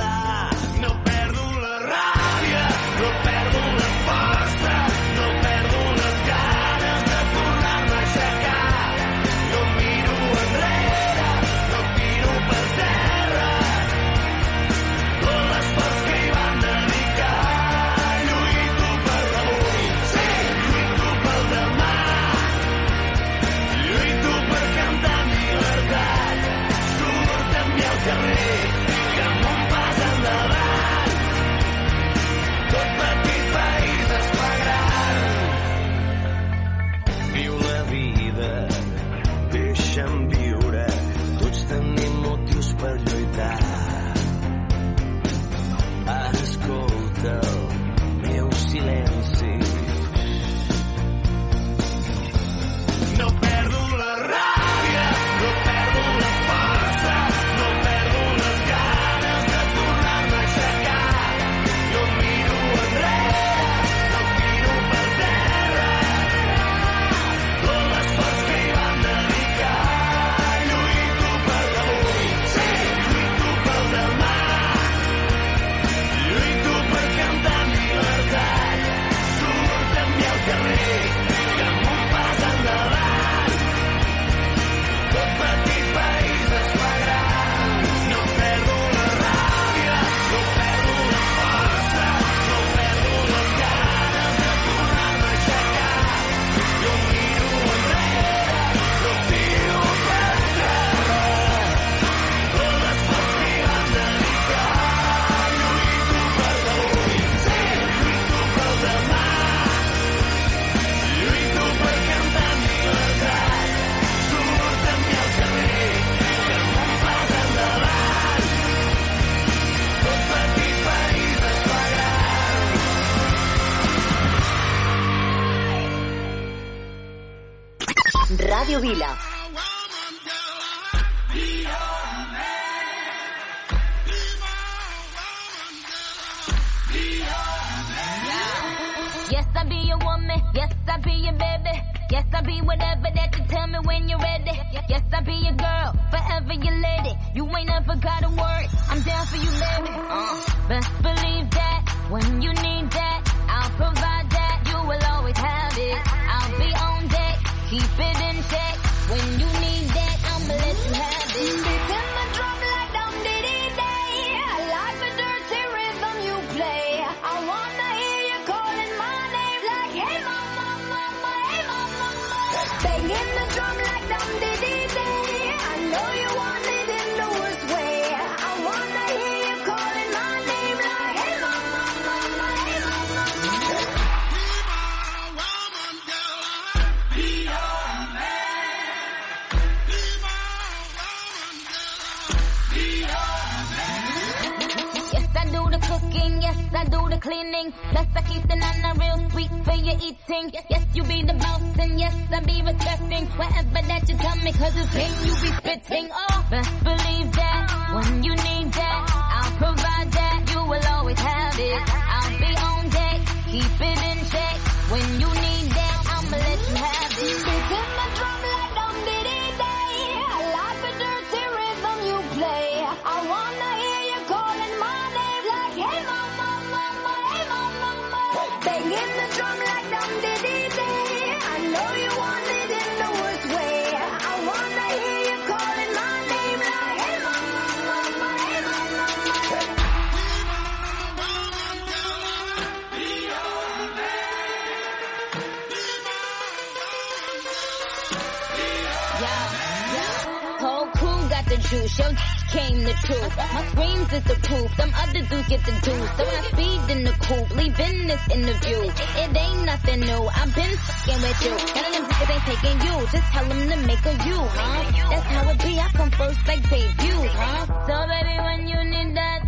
[253.08, 254.68] My screams is the proof.
[254.76, 256.10] Some other dudes get the juice.
[256.18, 258.80] So I speed in the coupe, leaving this interview.
[258.84, 260.28] It ain't nothing new.
[260.28, 261.54] I've been fucking with you.
[261.56, 262.94] None of them niggas ain't taking you.
[263.08, 265.08] Just tell them to make a you, huh?
[265.08, 265.80] That's how it be.
[265.80, 267.64] I come first like debut, huh?
[267.88, 269.40] So baby, when you need that,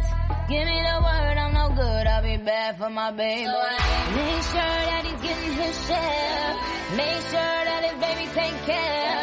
[0.48, 1.36] give me the word.
[1.36, 2.06] I'm no good.
[2.06, 3.44] I'll be bad for my baby.
[3.44, 5.09] Make sure that
[5.41, 6.55] done his share.
[6.97, 9.22] Make sure that his baby take care.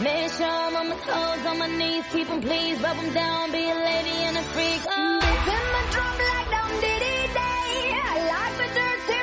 [0.00, 3.52] Make sure I'm on my clothes, on my knees, keep him please, rub him down,
[3.52, 4.82] be a lady and a freak.
[4.88, 5.20] Oh.
[5.20, 7.70] This in my drum like down diddy day.
[7.94, 9.15] I like the dirty.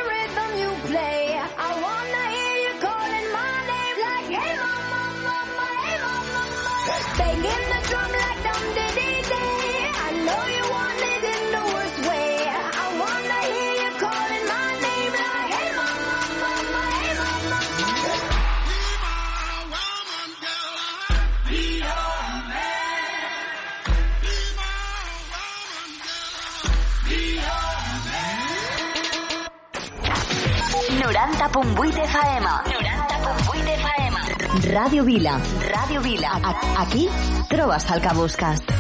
[31.44, 32.46] 90.8 FM.
[32.72, 34.16] 90.8 FM.
[34.72, 35.36] Ràdio Vila.
[35.74, 36.40] Ràdio Vila.
[36.80, 37.10] Aquí
[37.50, 38.73] trobes el que busques.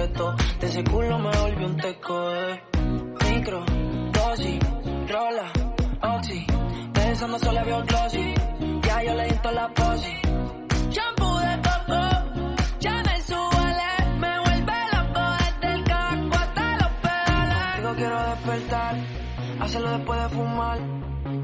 [0.00, 0.34] secreto.
[0.60, 2.62] De ese culo me volvió un teco de
[3.30, 3.64] micro,
[4.12, 4.58] dosis,
[5.08, 5.52] rola,
[6.16, 6.46] oxi.
[7.28, 8.34] no solo veo un glossy.
[8.82, 10.29] Ya yo le di la posi.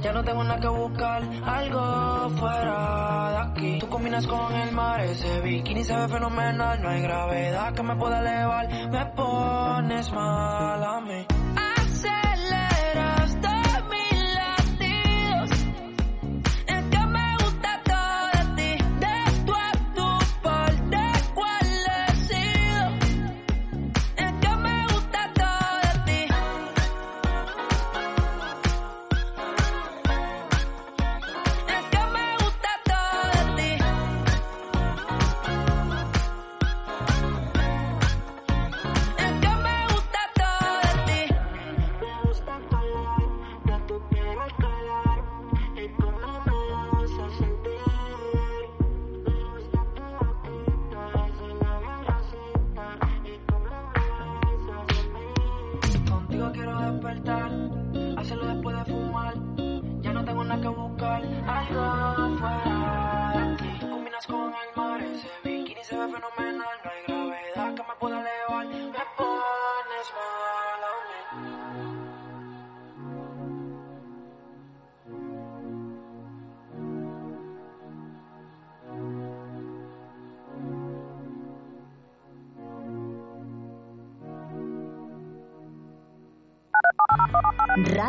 [0.07, 3.78] Ya no tengo nada que buscar, algo fuera de aquí.
[3.80, 6.80] Tú combinas con el mar, ese bikini se ve fenomenal.
[6.80, 11.36] No hay gravedad que me pueda elevar, me pones mal a mí.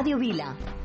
[0.08, 0.77] Radio Vila.